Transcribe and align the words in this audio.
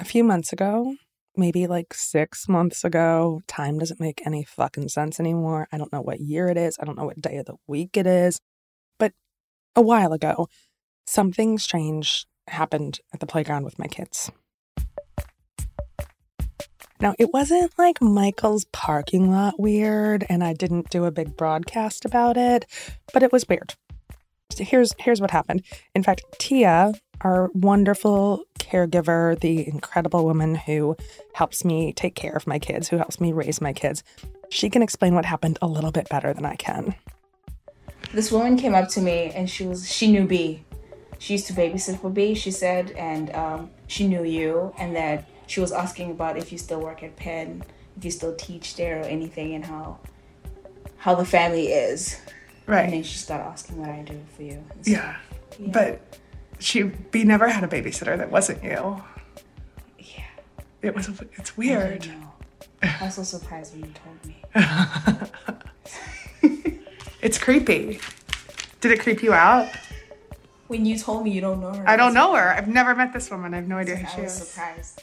a 0.00 0.04
few 0.04 0.24
months 0.24 0.52
ago, 0.52 0.96
maybe 1.36 1.66
like 1.66 1.92
six 1.94 2.48
months 2.48 2.84
ago, 2.84 3.42
time 3.46 3.78
doesn't 3.78 4.00
make 4.00 4.22
any 4.26 4.42
fucking 4.42 4.88
sense 4.88 5.20
anymore. 5.20 5.68
I 5.70 5.78
don't 5.78 5.92
know 5.92 6.00
what 6.00 6.20
year 6.20 6.48
it 6.48 6.56
is. 6.56 6.76
I 6.80 6.84
don't 6.84 6.96
know 6.96 7.04
what 7.04 7.20
day 7.20 7.36
of 7.36 7.46
the 7.46 7.56
week 7.66 7.96
it 7.96 8.06
is. 8.06 8.40
But 8.98 9.12
a 9.76 9.82
while 9.82 10.12
ago, 10.12 10.48
something 11.06 11.58
strange 11.58 12.26
happened 12.48 13.00
at 13.12 13.20
the 13.20 13.26
playground 13.26 13.64
with 13.64 13.78
my 13.78 13.86
kids. 13.86 14.32
Now, 17.00 17.14
it 17.18 17.32
wasn't 17.32 17.72
like 17.78 18.02
Michael's 18.02 18.66
parking 18.72 19.30
lot 19.30 19.58
weird, 19.58 20.26
and 20.28 20.44
I 20.44 20.52
didn't 20.52 20.90
do 20.90 21.04
a 21.04 21.10
big 21.10 21.34
broadcast 21.34 22.04
about 22.04 22.36
it, 22.36 22.66
but 23.14 23.22
it 23.22 23.32
was 23.32 23.48
weird. 23.48 23.74
So 24.50 24.64
here's 24.64 24.92
here's 24.98 25.20
what 25.20 25.30
happened. 25.30 25.64
In 25.94 26.02
fact, 26.02 26.24
Tia, 26.38 26.92
our 27.22 27.50
wonderful 27.54 28.44
caregiver, 28.58 29.38
the 29.40 29.66
incredible 29.66 30.24
woman 30.24 30.54
who 30.54 30.96
helps 31.34 31.64
me 31.64 31.92
take 31.92 32.14
care 32.14 32.32
of 32.32 32.46
my 32.46 32.58
kids, 32.58 32.88
who 32.88 32.96
helps 32.96 33.20
me 33.20 33.32
raise 33.32 33.60
my 33.60 33.72
kids, 33.72 34.02
she 34.48 34.70
can 34.70 34.82
explain 34.82 35.14
what 35.14 35.24
happened 35.24 35.58
a 35.62 35.66
little 35.66 35.92
bit 35.92 36.08
better 36.08 36.32
than 36.32 36.44
I 36.44 36.56
can. 36.56 36.94
This 38.12 38.32
woman 38.32 38.56
came 38.56 38.74
up 38.74 38.88
to 38.90 39.00
me 39.00 39.30
and 39.34 39.48
she 39.48 39.66
was 39.66 39.90
she 39.90 40.10
knew 40.10 40.26
B. 40.26 40.64
She 41.18 41.34
used 41.34 41.46
to 41.48 41.52
babysit 41.52 42.00
for 42.00 42.10
B, 42.10 42.34
she 42.34 42.50
said, 42.50 42.92
and 42.92 43.34
um, 43.34 43.70
she 43.86 44.08
knew 44.08 44.24
you, 44.24 44.72
and 44.78 44.96
that 44.96 45.28
she 45.46 45.60
was 45.60 45.70
asking 45.70 46.12
about 46.12 46.38
if 46.38 46.50
you 46.50 46.56
still 46.56 46.80
work 46.80 47.02
at 47.02 47.14
Penn, 47.16 47.62
if 47.98 48.04
you 48.06 48.10
still 48.10 48.34
teach 48.36 48.76
there 48.76 49.00
or 49.00 49.04
anything, 49.04 49.54
and 49.54 49.64
how 49.64 49.98
how 50.96 51.14
the 51.14 51.24
family 51.24 51.68
is. 51.68 52.18
Right. 52.66 52.84
And 52.84 52.92
then 52.94 53.02
she 53.02 53.18
started 53.18 53.44
asking 53.44 53.78
what 53.78 53.90
I 53.90 54.00
do 54.02 54.18
for 54.34 54.42
you. 54.42 54.64
Yeah. 54.84 55.16
yeah. 55.58 55.70
But 55.72 56.18
she 56.60 56.82
B 56.84 57.24
never 57.24 57.48
had 57.48 57.64
a 57.64 57.68
babysitter 57.68 58.16
that 58.16 58.30
wasn't 58.30 58.62
you. 58.62 59.02
Yeah. 59.98 60.24
It 60.82 60.94
was 60.94 61.08
it's 61.34 61.56
weird. 61.56 62.08
I, 62.82 62.96
I 63.00 63.04
was 63.04 63.14
so 63.14 63.22
surprised 63.22 63.74
when 63.74 63.84
you 63.84 63.92
told 63.92 64.24
me. 64.24 64.36
it's 67.22 67.38
creepy. 67.38 68.00
Did 68.80 68.92
it 68.92 69.00
creep 69.00 69.22
you 69.22 69.32
out? 69.32 69.68
When 70.68 70.86
you 70.86 70.98
told 70.98 71.24
me 71.24 71.30
you 71.32 71.40
don't 71.40 71.60
know 71.60 71.72
her. 71.72 71.88
I 71.88 71.96
don't 71.96 72.14
know 72.14 72.34
her. 72.34 72.50
I've 72.50 72.68
never 72.68 72.94
met 72.94 73.12
this 73.12 73.30
woman. 73.30 73.52
I 73.52 73.56
have 73.56 73.68
no 73.68 73.76
idea 73.76 73.96
who 73.96 74.06
she 74.06 74.22
is. 74.22 74.36
I 74.36 74.40
was 74.40 74.48
surprised. 74.48 75.02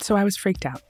So 0.00 0.16
I 0.16 0.24
was 0.24 0.36
freaked 0.36 0.64
out. 0.64 0.82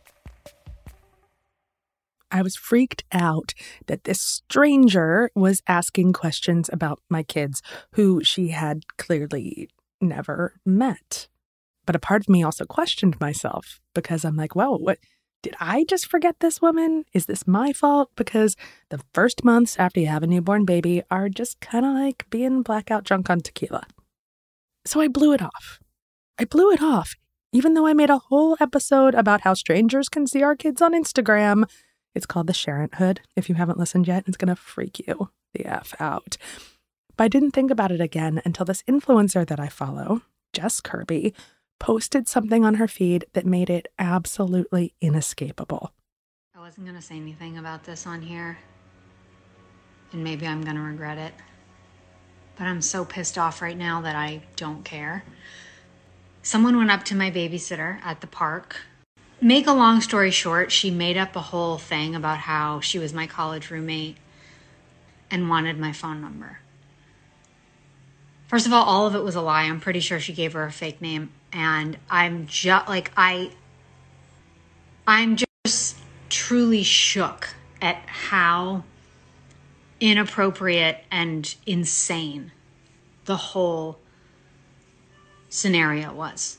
I 2.31 2.43
was 2.43 2.55
freaked 2.55 3.03
out 3.11 3.55
that 3.87 4.05
this 4.05 4.21
stranger 4.21 5.31
was 5.35 5.63
asking 5.67 6.13
questions 6.13 6.71
about 6.73 7.01
my 7.09 7.23
kids 7.23 7.61
who 7.95 8.23
she 8.23 8.49
had 8.49 8.85
clearly 8.97 9.69
never 10.01 10.55
met. 10.65 11.29
But 11.87 11.97
a 11.97 12.01
part 12.01 12.23
of 12.23 12.29
me 12.29 12.43
also 12.43 12.65
questioned 12.65 13.21
myself 13.21 13.81
because 13.95 14.25
I'm 14.25 14.37
like, 14.37 14.55
well, 14.55 14.79
what 14.79 14.99
did 15.43 15.57
I 15.59 15.85
just 15.89 16.07
forget 16.07 16.37
this 16.41 16.61
woman? 16.61 17.05
Is 17.15 17.27
this 17.27 17.47
my 17.47 17.73
fault? 17.73 18.11
Because 18.15 18.57
the 18.91 19.01
first 19.15 19.45
months 19.45 19.79
after 19.79 20.01
you 20.01 20.07
have 20.07 20.23
a 20.23 20.27
newborn 20.27 20.65
baby 20.65 21.03
are 21.11 21.29
just 21.29 21.61
kind 21.61 21.87
of 21.87 21.95
like 21.95 22.27
being 22.31 22.63
blackout 22.63 23.05
drunk 23.05 23.31
on 23.31 23.41
tequila. 23.41 23.85
So 24.85 25.01
I 25.01 25.09
blew 25.09 25.33
it 25.33 25.43
off. 25.43 25.81
I 26.39 26.45
blew 26.45 26.71
it 26.73 26.83
off, 26.83 27.15
even 27.53 27.75
though 27.75 27.87
I 27.87 27.95
made 27.95 28.11
a 28.11 28.19
whole 28.19 28.57
episode 28.61 29.15
about 29.15 29.43
how 29.43 29.55
strangers 29.55 30.09
can 30.09 30.27
see 30.27 30.43
our 30.43 30.57
kids 30.57 30.81
on 30.83 30.93
Instagram 30.93 31.65
it's 32.15 32.27
called 32.27 32.47
The 32.47 32.53
Sharenthood. 32.53 33.19
If 33.37 33.49
you 33.49 33.55
haven't 33.55 33.79
listened 33.79 34.09
yet, 34.09 34.25
it's 34.27 34.37
going 34.37 34.49
to 34.49 34.57
freak 34.57 35.07
you 35.07 35.31
the 35.55 35.67
F 35.67 35.95
out. 36.01 36.37
But 37.21 37.25
I 37.25 37.29
didn't 37.29 37.51
think 37.51 37.71
about 37.71 37.93
it 37.93 38.01
again 38.01 38.41
until 38.47 38.65
this 38.65 38.83
influencer 38.85 39.47
that 39.47 39.61
I 39.61 39.69
follow, 39.69 40.23
Jess 40.55 40.81
Kirby, 40.81 41.35
posted 41.79 42.27
something 42.27 42.65
on 42.65 42.77
her 42.77 42.89
feed 42.89 43.27
that 43.35 43.45
made 43.45 43.69
it 43.69 43.89
absolutely 43.99 44.95
inescapable. 45.03 45.93
I 46.57 46.61
wasn't 46.61 46.87
going 46.87 46.97
to 46.97 47.03
say 47.03 47.17
anything 47.17 47.59
about 47.59 47.85
this 47.85 48.07
on 48.07 48.23
here, 48.23 48.57
and 50.13 50.25
maybe 50.25 50.47
I'm 50.47 50.63
going 50.63 50.77
to 50.77 50.81
regret 50.81 51.19
it. 51.19 51.35
But 52.57 52.65
I'm 52.65 52.81
so 52.81 53.05
pissed 53.05 53.37
off 53.37 53.61
right 53.61 53.77
now 53.77 54.01
that 54.01 54.17
I 54.17 54.41
don't 54.57 54.83
care. 54.83 55.23
Someone 56.43 56.79
went 56.79 56.91
up 56.91 57.05
to 57.05 57.15
my 57.15 57.31
babysitter 57.31 58.01
at 58.03 58.23
the 58.23 58.29
park 58.29 58.77
Make 59.43 59.67
a 59.67 59.73
long 59.73 60.01
story 60.01 60.31
short, 60.31 60.73
she 60.73 60.91
made 60.91 61.19
up 61.19 61.37
a 61.37 61.41
whole 61.41 61.77
thing 61.77 62.15
about 62.15 62.39
how 62.39 62.81
she 62.81 62.99
was 62.99 63.13
my 63.13 63.27
college 63.27 63.71
roommate 63.71 64.17
and 65.31 65.51
wanted 65.51 65.79
my 65.79 65.93
phone 65.93 66.23
number. 66.23 66.61
First 68.51 68.67
of 68.67 68.73
all, 68.73 68.83
all 68.83 69.07
of 69.07 69.15
it 69.15 69.23
was 69.23 69.37
a 69.37 69.41
lie. 69.41 69.63
I'm 69.63 69.79
pretty 69.79 70.01
sure 70.01 70.19
she 70.19 70.33
gave 70.33 70.55
her 70.55 70.65
a 70.65 70.73
fake 70.73 71.01
name. 71.01 71.31
And 71.53 71.97
I'm 72.11 72.49
just 72.49 72.89
like, 72.89 73.13
I, 73.17 73.53
I'm 75.07 75.37
just 75.65 75.99
truly 76.31 76.83
shook 76.83 77.51
at 77.81 78.03
how 78.07 78.83
inappropriate 80.01 81.05
and 81.13 81.55
insane 81.65 82.51
the 83.25 83.37
whole 83.37 84.01
scenario 85.49 86.13
was. 86.13 86.59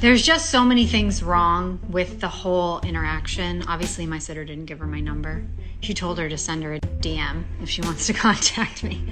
There's 0.00 0.26
just 0.26 0.50
so 0.50 0.64
many 0.64 0.84
things 0.84 1.22
wrong 1.22 1.78
with 1.88 2.18
the 2.18 2.28
whole 2.28 2.80
interaction. 2.80 3.62
Obviously, 3.68 4.04
my 4.04 4.18
sitter 4.18 4.44
didn't 4.44 4.64
give 4.64 4.80
her 4.80 4.86
my 4.88 4.98
number. 4.98 5.44
She 5.80 5.94
told 5.94 6.18
her 6.18 6.28
to 6.28 6.36
send 6.36 6.64
her 6.64 6.74
a 6.74 6.80
DM 6.80 7.44
if 7.62 7.70
she 7.70 7.82
wants 7.82 8.06
to 8.06 8.12
contact 8.14 8.82
me. 8.82 9.08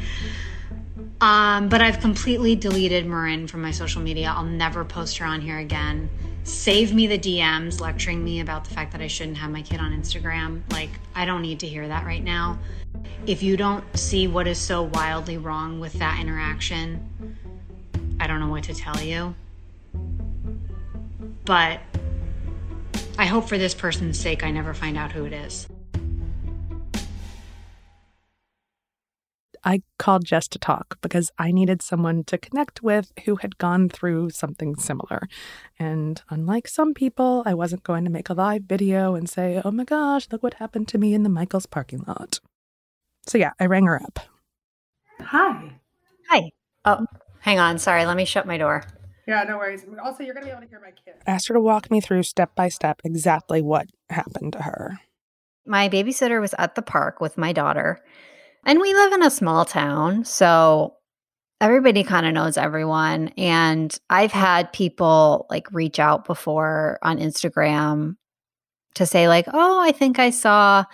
Um, 1.21 1.69
but 1.69 1.81
I've 1.81 2.01
completely 2.01 2.57
deleted 2.57 3.07
Marin 3.07 3.47
from 3.47 3.63
my 3.63 3.71
social 3.71 4.03
media. 4.03 4.33
I'll 4.37 4.45
never 4.45 4.85
post 4.85 5.17
her 5.19 5.27
on 5.27 5.41
here 5.41 5.59
again. 5.59 6.11
Save 6.45 6.95
me 6.95 7.07
the 7.07 7.19
DMs 7.19 7.81
lecturing 7.81 8.23
me 8.23 8.41
about 8.41 8.65
the 8.65 8.75
fact 8.75 8.93
that 8.93 9.01
I 9.01 9.07
shouldn't 9.07 9.39
have 9.39 9.51
my 9.51 9.63
kid 9.63 9.81
on 9.81 9.93
Instagram. 9.93 10.63
Like, 10.71 10.91
I 11.15 11.25
don't 11.25 11.43
need 11.43 11.61
to 11.61 11.67
hear 11.67 11.89
that 11.89 12.05
right 12.05 12.23
now. 12.23 12.59
If 13.27 13.43
you 13.43 13.57
don't 13.57 13.85
see 13.97 14.29
what 14.29 14.47
is 14.47 14.59
so 14.59 14.83
wildly 14.83 15.39
wrong 15.39 15.81
with 15.81 15.95
that 15.95 16.21
interaction, 16.21 17.37
I 18.21 18.27
don't 18.27 18.41
know 18.41 18.49
what 18.49 18.65
to 18.65 18.75
tell 18.75 19.01
you. 19.01 19.35
But 21.45 21.81
I 23.19 23.25
hope 23.25 23.49
for 23.49 23.57
this 23.57 23.75
person's 23.75 24.19
sake 24.19 24.45
I 24.45 24.51
never 24.51 24.75
find 24.75 24.97
out 24.97 25.13
who 25.13 25.25
it 25.25 25.33
is. 25.33 25.67
I 29.67 29.83
called 29.99 30.25
Jess 30.25 30.47
to 30.49 30.61
talk 30.61 30.97
because 31.03 31.33
I 31.39 31.51
needed 31.51 31.83
someone 31.83 32.23
to 32.25 32.39
connect 32.39 32.85
with 32.85 33.13
who 33.25 33.35
had 33.37 33.59
gone 33.59 33.89
through 33.89 34.31
something 34.31 34.77
similar. 34.77 35.29
And 35.77 36.23
unlike 36.31 36.69
some 36.69 36.95
people, 36.95 37.43
I 37.45 37.55
wasn't 37.55 37.83
going 37.83 38.05
to 38.05 38.11
make 38.11 38.29
a 38.29 38.35
live 38.35 38.63
video 38.63 39.17
and 39.17 39.29
say, 39.29 39.61
oh 39.65 39.73
my 39.73 39.83
gosh, 39.83 40.29
look 40.31 40.45
what 40.45 40.55
happened 40.55 40.87
to 40.89 40.99
me 40.99 41.15
in 41.15 41.25
the 41.25 41.29
Michaels 41.29 41.67
parking 41.67 42.05
lot. 42.07 42.39
So 43.27 43.39
yeah, 43.39 43.51
I 43.59 43.67
rang 43.67 43.87
her 43.87 44.01
up. 44.01 44.21
Hi. 45.21 45.81
Hi. 46.31 46.51
Oh, 46.85 47.05
hang 47.41 47.59
on. 47.59 47.79
Sorry. 47.79 48.07
Let 48.07 48.17
me 48.17 48.25
shut 48.25 48.47
my 48.47 48.59
door. 48.59 48.85
Yeah, 49.27 49.43
no 49.49 49.57
worries. 49.57 49.85
Also, 50.01 50.23
you're 50.23 50.35
going 50.35 50.45
to 50.45 50.53
be 50.53 50.57
able 50.57 50.63
to 50.63 50.69
hear 50.69 50.81
my 50.81 50.93
kid. 50.93 51.15
I 51.27 51.33
asked 51.33 51.49
her 51.49 51.55
to 51.55 51.61
walk 51.61 51.91
me 51.91 52.01
through 52.01 52.23
step 52.23 52.55
by 52.55 52.69
step 52.69 53.01
exactly 53.03 53.63
what 53.63 53.89
happened 54.11 54.53
to 54.53 54.63
her. 54.63 55.01
My 55.67 55.89
babysitter 55.89 56.41
was 56.41 56.55
at 56.57 56.77
the 56.77 56.83
park 56.83 57.21
with 57.21 57.37
my 57.37 57.53
daughter, 57.53 58.01
and 58.67 58.81
we 58.81 58.93
live 58.93 59.15
in 59.15 59.23
a 59.23 59.31
small 59.31 59.65
town. 59.65 60.25
So 60.27 60.97
everybody 61.61 62.05
kind 62.05 62.27
of 62.27 62.35
knows 62.35 62.59
everyone. 62.59 63.29
And 63.39 63.99
I've 64.11 64.33
had 64.33 64.73
people 64.75 65.47
like 65.49 65.73
reach 65.73 65.99
out 65.99 66.27
before 66.27 66.99
on 67.03 67.19
Instagram 67.19 68.17
to 68.95 69.07
say, 69.07 69.29
like, 69.29 69.47
oh, 69.55 69.81
I 69.81 69.93
think 69.93 70.19
I 70.19 70.29
saw 70.31 70.85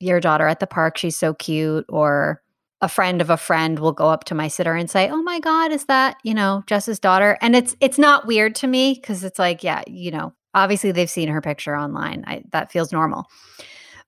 your 0.00 0.18
daughter 0.18 0.48
at 0.48 0.58
the 0.58 0.66
park. 0.66 0.98
She's 0.98 1.16
so 1.16 1.34
cute. 1.34 1.84
Or, 1.88 2.42
a 2.82 2.88
friend 2.88 3.20
of 3.20 3.28
a 3.28 3.36
friend 3.36 3.78
will 3.78 3.92
go 3.92 4.08
up 4.08 4.24
to 4.24 4.34
my 4.34 4.48
sitter 4.48 4.74
and 4.74 4.90
say, 4.90 5.10
"Oh 5.10 5.22
my 5.22 5.38
god, 5.38 5.70
is 5.70 5.84
that, 5.86 6.16
you 6.24 6.32
know, 6.32 6.62
Jess's 6.66 6.98
daughter?" 6.98 7.36
And 7.42 7.54
it's 7.54 7.76
it's 7.80 7.98
not 7.98 8.26
weird 8.26 8.54
to 8.56 8.66
me 8.66 8.96
cuz 8.96 9.22
it's 9.22 9.38
like, 9.38 9.62
yeah, 9.62 9.82
you 9.86 10.10
know, 10.10 10.32
obviously 10.54 10.92
they've 10.92 11.10
seen 11.10 11.28
her 11.28 11.42
picture 11.42 11.76
online. 11.76 12.24
I, 12.26 12.42
that 12.52 12.72
feels 12.72 12.92
normal. 12.92 13.26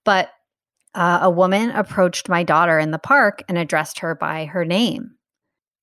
But 0.04 0.30
uh, 0.94 1.20
a 1.22 1.30
woman 1.30 1.70
approached 1.70 2.28
my 2.28 2.42
daughter 2.42 2.78
in 2.78 2.90
the 2.90 2.98
park 2.98 3.42
and 3.48 3.56
addressed 3.56 4.00
her 4.00 4.14
by 4.14 4.44
her 4.46 4.64
name. 4.64 5.12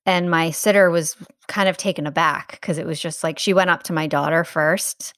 And 0.06 0.30
my 0.30 0.52
sitter 0.52 0.90
was 0.90 1.16
kind 1.48 1.70
of 1.70 1.78
taken 1.78 2.08
aback 2.08 2.52
because 2.52 2.78
it 2.78 2.86
was 2.86 3.00
just 3.00 3.24
like 3.24 3.38
she 3.38 3.54
went 3.54 3.70
up 3.70 3.84
to 3.84 3.94
my 3.94 4.08
daughter 4.08 4.44
first 4.44 5.14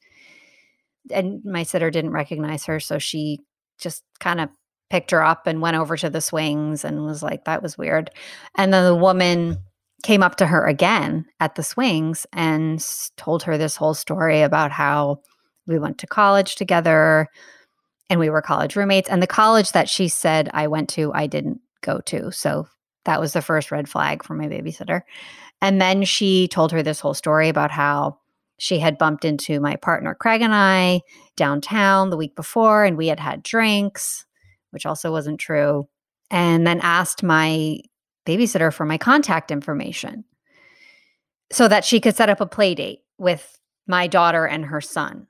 and 1.09 1.43
my 1.43 1.63
sitter 1.63 1.89
didn't 1.89 2.11
recognize 2.11 2.65
her. 2.65 2.79
So 2.79 2.99
she 2.99 3.39
just 3.79 4.03
kind 4.19 4.39
of 4.39 4.49
picked 4.89 5.11
her 5.11 5.23
up 5.23 5.47
and 5.47 5.61
went 5.61 5.77
over 5.77 5.95
to 5.97 6.09
the 6.09 6.21
swings 6.21 6.83
and 6.83 7.05
was 7.05 7.23
like, 7.23 7.45
that 7.45 7.63
was 7.63 7.77
weird. 7.77 8.11
And 8.57 8.73
then 8.73 8.83
the 8.85 8.95
woman 8.95 9.57
came 10.03 10.23
up 10.23 10.35
to 10.37 10.47
her 10.47 10.65
again 10.65 11.25
at 11.39 11.55
the 11.55 11.63
swings 11.63 12.25
and 12.33 12.85
told 13.17 13.43
her 13.43 13.57
this 13.57 13.75
whole 13.75 13.93
story 13.93 14.41
about 14.41 14.71
how 14.71 15.21
we 15.67 15.79
went 15.79 15.99
to 15.99 16.07
college 16.07 16.55
together 16.55 17.27
and 18.11 18.19
we 18.19 18.29
were 18.29 18.41
college 18.41 18.75
roommates. 18.75 19.09
And 19.09 19.23
the 19.23 19.27
college 19.27 19.71
that 19.71 19.87
she 19.89 20.09
said 20.09 20.49
I 20.53 20.67
went 20.67 20.89
to, 20.89 21.13
I 21.13 21.25
didn't 21.27 21.61
go 21.81 22.01
to. 22.01 22.29
So 22.31 22.67
That 23.05 23.19
was 23.19 23.33
the 23.33 23.41
first 23.41 23.71
red 23.71 23.89
flag 23.89 24.23
for 24.23 24.35
my 24.35 24.47
babysitter. 24.47 25.01
And 25.61 25.81
then 25.81 26.03
she 26.03 26.47
told 26.47 26.71
her 26.71 26.83
this 26.83 26.99
whole 26.99 27.13
story 27.13 27.49
about 27.49 27.71
how 27.71 28.17
she 28.57 28.79
had 28.79 28.97
bumped 28.97 29.25
into 29.25 29.59
my 29.59 29.75
partner 29.75 30.13
Craig 30.13 30.41
and 30.41 30.53
I 30.53 31.01
downtown 31.35 32.09
the 32.11 32.17
week 32.17 32.35
before, 32.35 32.83
and 32.83 32.95
we 32.95 33.07
had 33.07 33.19
had 33.19 33.41
drinks, 33.41 34.25
which 34.69 34.85
also 34.85 35.11
wasn't 35.11 35.39
true. 35.39 35.87
And 36.29 36.65
then 36.65 36.79
asked 36.81 37.23
my 37.23 37.79
babysitter 38.25 38.73
for 38.73 38.85
my 38.85 38.97
contact 38.97 39.51
information 39.51 40.23
so 41.51 41.67
that 41.67 41.83
she 41.83 41.99
could 41.99 42.15
set 42.15 42.29
up 42.29 42.39
a 42.39 42.45
play 42.45 42.75
date 42.75 42.99
with 43.17 43.59
my 43.87 44.07
daughter 44.07 44.45
and 44.45 44.65
her 44.65 44.79
son. 44.79 45.27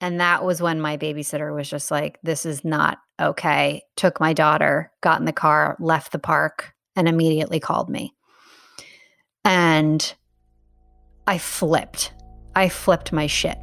And 0.00 0.20
that 0.20 0.44
was 0.44 0.60
when 0.60 0.80
my 0.80 0.96
babysitter 0.96 1.54
was 1.54 1.68
just 1.68 1.90
like, 1.90 2.18
this 2.22 2.44
is 2.44 2.64
not 2.64 2.98
okay. 3.20 3.82
Took 3.96 4.20
my 4.20 4.32
daughter, 4.32 4.92
got 5.00 5.20
in 5.20 5.24
the 5.24 5.32
car, 5.32 5.76
left 5.80 6.12
the 6.12 6.18
park, 6.18 6.74
and 6.94 7.08
immediately 7.08 7.60
called 7.60 7.88
me. 7.88 8.14
And 9.44 10.14
I 11.26 11.38
flipped. 11.38 12.12
I 12.54 12.68
flipped 12.68 13.12
my 13.12 13.26
shit. 13.26 13.56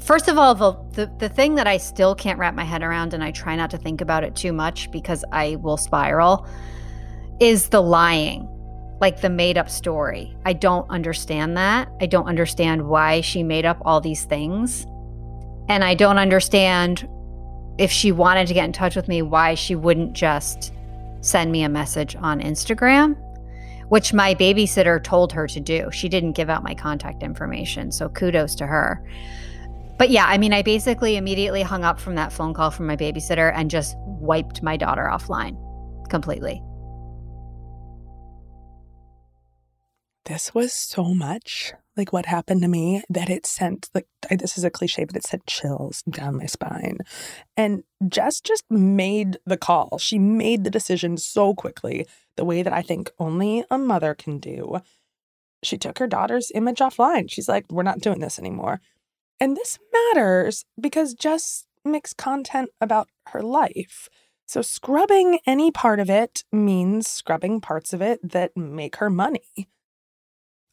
First 0.00 0.28
of 0.28 0.38
all, 0.38 0.54
the, 0.54 0.72
the, 0.92 1.12
the 1.18 1.28
thing 1.28 1.54
that 1.54 1.66
I 1.66 1.78
still 1.78 2.14
can't 2.14 2.38
wrap 2.38 2.54
my 2.54 2.64
head 2.64 2.82
around, 2.82 3.14
and 3.14 3.24
I 3.24 3.30
try 3.30 3.56
not 3.56 3.70
to 3.70 3.78
think 3.78 4.00
about 4.00 4.24
it 4.24 4.36
too 4.36 4.52
much 4.52 4.90
because 4.90 5.24
I 5.32 5.56
will 5.56 5.76
spiral, 5.76 6.46
is 7.40 7.68
the 7.70 7.82
lying, 7.82 8.48
like 9.00 9.20
the 9.20 9.28
made 9.28 9.58
up 9.58 9.68
story. 9.68 10.36
I 10.44 10.52
don't 10.52 10.88
understand 10.90 11.56
that. 11.56 11.88
I 12.00 12.06
don't 12.06 12.26
understand 12.26 12.88
why 12.88 13.20
she 13.20 13.42
made 13.42 13.66
up 13.66 13.78
all 13.82 14.00
these 14.00 14.24
things. 14.24 14.84
And 15.68 15.84
I 15.84 15.94
don't 15.94 16.18
understand 16.18 17.08
if 17.78 17.90
she 17.90 18.12
wanted 18.12 18.46
to 18.48 18.54
get 18.54 18.64
in 18.64 18.72
touch 18.72 18.96
with 18.96 19.08
me, 19.08 19.20
why 19.22 19.54
she 19.54 19.74
wouldn't 19.74 20.14
just 20.14 20.72
send 21.20 21.52
me 21.52 21.62
a 21.62 21.68
message 21.68 22.16
on 22.16 22.40
Instagram 22.40 23.16
which 23.88 24.12
my 24.12 24.34
babysitter 24.34 25.02
told 25.02 25.32
her 25.32 25.46
to 25.46 25.60
do. 25.60 25.88
She 25.92 26.08
didn't 26.08 26.32
give 26.32 26.50
out 26.50 26.62
my 26.62 26.74
contact 26.74 27.22
information. 27.22 27.92
So 27.92 28.08
kudos 28.08 28.54
to 28.56 28.66
her. 28.66 29.02
But 29.98 30.10
yeah, 30.10 30.26
I 30.26 30.38
mean, 30.38 30.52
I 30.52 30.62
basically 30.62 31.16
immediately 31.16 31.62
hung 31.62 31.84
up 31.84 31.98
from 31.98 32.16
that 32.16 32.32
phone 32.32 32.52
call 32.52 32.70
from 32.70 32.86
my 32.86 32.96
babysitter 32.96 33.52
and 33.54 33.70
just 33.70 33.96
wiped 33.98 34.62
my 34.62 34.76
daughter 34.76 35.08
offline 35.10 35.56
completely. 36.10 36.62
This 40.26 40.52
was 40.52 40.72
so 40.72 41.14
much 41.14 41.72
like 41.96 42.12
what 42.12 42.26
happened 42.26 42.60
to 42.62 42.68
me 42.68 43.02
that 43.08 43.30
it 43.30 43.46
sent 43.46 43.88
like 43.94 44.08
this 44.28 44.58
is 44.58 44.64
a 44.64 44.70
cliche 44.70 45.04
but 45.04 45.14
it 45.14 45.24
sent 45.24 45.46
chills 45.46 46.02
down 46.02 46.36
my 46.36 46.46
spine. 46.46 46.98
And 47.56 47.84
jess 48.08 48.40
just 48.40 48.64
made 48.68 49.38
the 49.46 49.56
call. 49.56 49.98
She 49.98 50.18
made 50.18 50.64
the 50.64 50.70
decision 50.70 51.16
so 51.16 51.54
quickly 51.54 52.06
the 52.34 52.44
way 52.44 52.62
that 52.62 52.72
i 52.72 52.82
think 52.82 53.10
only 53.20 53.64
a 53.70 53.78
mother 53.78 54.14
can 54.14 54.38
do. 54.38 54.80
She 55.62 55.78
took 55.78 55.98
her 56.00 56.08
daughter's 56.08 56.50
image 56.56 56.80
offline. 56.80 57.30
She's 57.30 57.48
like 57.48 57.64
we're 57.70 57.84
not 57.84 58.00
doing 58.00 58.18
this 58.18 58.38
anymore. 58.38 58.80
And 59.38 59.56
this 59.56 59.78
matters 59.92 60.64
because 60.80 61.14
jess 61.14 61.66
makes 61.84 62.12
content 62.12 62.70
about 62.80 63.08
her 63.28 63.42
life. 63.42 64.08
So 64.44 64.60
scrubbing 64.60 65.38
any 65.46 65.70
part 65.70 66.00
of 66.00 66.10
it 66.10 66.42
means 66.50 67.08
scrubbing 67.08 67.60
parts 67.60 67.92
of 67.92 68.02
it 68.02 68.18
that 68.28 68.56
make 68.56 68.96
her 68.96 69.10
money 69.10 69.68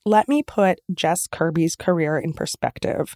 let 0.05 0.27
me 0.27 0.44
put 0.44 0.81
Jess 0.94 1.27
Kirby's 1.27 1.75
career 1.75 2.17
in 2.17 2.33
perspective 2.33 3.15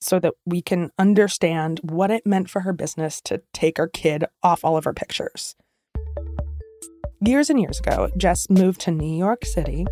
so 0.00 0.18
that 0.18 0.34
we 0.44 0.60
can 0.60 0.90
understand 0.98 1.80
what 1.82 2.10
it 2.10 2.26
meant 2.26 2.50
for 2.50 2.60
her 2.60 2.72
business 2.72 3.20
to 3.22 3.42
take 3.52 3.78
her 3.78 3.86
kid 3.86 4.24
off 4.42 4.64
all 4.64 4.76
of 4.76 4.84
her 4.84 4.92
pictures. 4.92 5.54
Years 7.20 7.48
and 7.48 7.60
years 7.60 7.78
ago, 7.78 8.10
Jess 8.18 8.50
moved 8.50 8.80
to 8.82 8.90
New 8.90 9.16
York 9.16 9.46
City, 9.46 9.86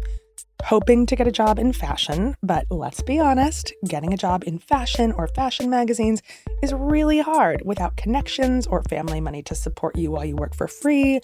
hoping 0.65 1.07
to 1.07 1.17
get 1.17 1.29
a 1.29 1.33
job 1.33 1.59
in 1.59 1.73
fashion. 1.73 2.37
But 2.43 2.67
let's 2.71 3.01
be 3.01 3.19
honest, 3.19 3.73
getting 3.87 4.13
a 4.13 4.19
job 4.19 4.45
in 4.45 4.59
fashion 4.59 5.13
or 5.13 5.29
fashion 5.29 5.71
magazines 5.71 6.21
is 6.63 6.75
really 6.75 7.21
hard 7.21 7.63
without 7.65 7.97
connections 7.97 8.67
or 8.67 8.83
family 8.83 9.21
money 9.21 9.43
to 9.45 9.55
support 9.55 9.97
you 9.97 10.11
while 10.11 10.27
you 10.27 10.37
work 10.37 10.55
for 10.55 10.69
free. 10.69 11.21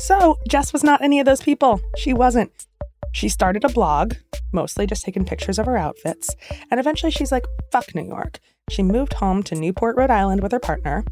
So, 0.00 0.38
Jess 0.48 0.72
was 0.72 0.82
not 0.82 1.02
any 1.02 1.20
of 1.20 1.26
those 1.26 1.42
people. 1.42 1.80
She 1.96 2.12
wasn't. 2.12 2.50
She 3.12 3.28
started 3.28 3.64
a 3.64 3.68
blog, 3.68 4.14
mostly 4.52 4.86
just 4.86 5.04
taking 5.04 5.24
pictures 5.24 5.58
of 5.58 5.66
her 5.66 5.76
outfits, 5.76 6.34
and 6.70 6.80
eventually 6.80 7.12
she's 7.12 7.30
like, 7.30 7.44
fuck 7.70 7.94
New 7.94 8.06
York. 8.06 8.38
She 8.70 8.82
moved 8.82 9.14
home 9.14 9.42
to 9.44 9.54
Newport, 9.54 9.96
Rhode 9.96 10.10
Island 10.10 10.42
with 10.42 10.52
her 10.52 10.58
partner, 10.58 11.04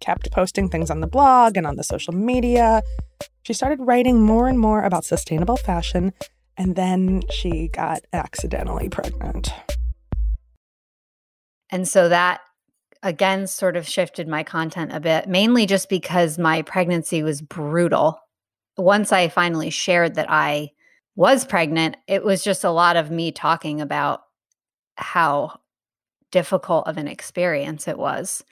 kept 0.00 0.30
posting 0.30 0.68
things 0.68 0.90
on 0.90 1.00
the 1.00 1.06
blog 1.06 1.56
and 1.56 1.66
on 1.66 1.76
the 1.76 1.84
social 1.84 2.14
media. 2.14 2.82
She 3.42 3.52
started 3.52 3.80
writing 3.80 4.20
more 4.20 4.48
and 4.48 4.58
more 4.58 4.82
about 4.82 5.04
sustainable 5.04 5.56
fashion, 5.56 6.12
and 6.56 6.76
then 6.76 7.22
she 7.30 7.68
got 7.68 8.00
accidentally 8.12 8.88
pregnant. 8.88 9.50
And 11.70 11.88
so 11.88 12.08
that 12.08 12.40
again 13.02 13.46
sort 13.46 13.76
of 13.76 13.88
shifted 13.88 14.28
my 14.28 14.42
content 14.42 14.92
a 14.92 15.00
bit, 15.00 15.28
mainly 15.28 15.66
just 15.66 15.88
because 15.88 16.38
my 16.38 16.62
pregnancy 16.62 17.22
was 17.22 17.40
brutal. 17.40 18.20
Once 18.76 19.10
I 19.12 19.28
finally 19.28 19.70
shared 19.70 20.16
that 20.16 20.30
I 20.30 20.70
was 21.16 21.44
pregnant, 21.44 21.96
it 22.06 22.22
was 22.22 22.44
just 22.44 22.62
a 22.62 22.70
lot 22.70 22.96
of 22.96 23.10
me 23.10 23.32
talking 23.32 23.80
about 23.80 24.20
how 24.96 25.60
difficult 26.30 26.86
of 26.86 26.98
an 26.98 27.08
experience 27.08 27.88
it 27.88 27.98
was. 27.98 28.44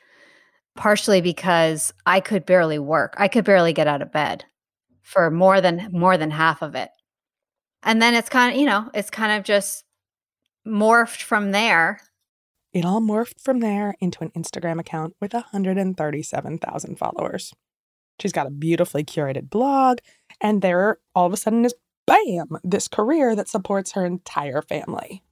Partially 0.75 1.21
because 1.21 1.93
I 2.05 2.19
could 2.19 2.45
barely 2.45 2.81
work. 2.81 3.15
I 3.17 3.29
could 3.29 3.45
barely 3.45 3.73
get 3.73 3.87
out 3.87 4.03
of 4.03 4.11
bed 4.11 4.45
for 5.03 5.31
more 5.31 5.61
than 5.61 5.89
more 5.93 6.17
than 6.17 6.33
half 6.33 6.63
of 6.63 6.75
it. 6.75 6.91
And 7.85 8.03
then 8.03 8.15
it's 8.15 8.29
kind 8.29 8.53
of, 8.53 8.59
you 8.59 8.67
know, 8.67 8.91
it's 8.93 9.11
kind 9.11 9.39
of 9.39 9.45
just 9.45 9.85
morphed 10.67 11.23
from 11.23 11.53
there. 11.53 12.01
It 12.73 12.85
all 12.85 13.01
morphed 13.01 13.41
from 13.41 13.61
there 13.61 13.95
into 14.01 14.25
an 14.25 14.31
Instagram 14.31 14.81
account 14.81 15.15
with 15.21 15.33
137,000 15.33 16.99
followers. 16.99 17.53
She's 18.21 18.33
got 18.33 18.47
a 18.47 18.51
beautifully 18.51 19.05
curated 19.05 19.51
blog, 19.51 19.99
and 20.41 20.63
there 20.63 20.99
all 21.15 21.27
of 21.27 21.33
a 21.33 21.37
sudden 21.37 21.65
is 21.65 21.75
bam, 22.07 22.59
this 22.63 22.89
career 22.89 23.35
that 23.37 23.49
supports 23.49 23.93
her 23.93 24.05
entire 24.05 24.63
family. 24.63 25.23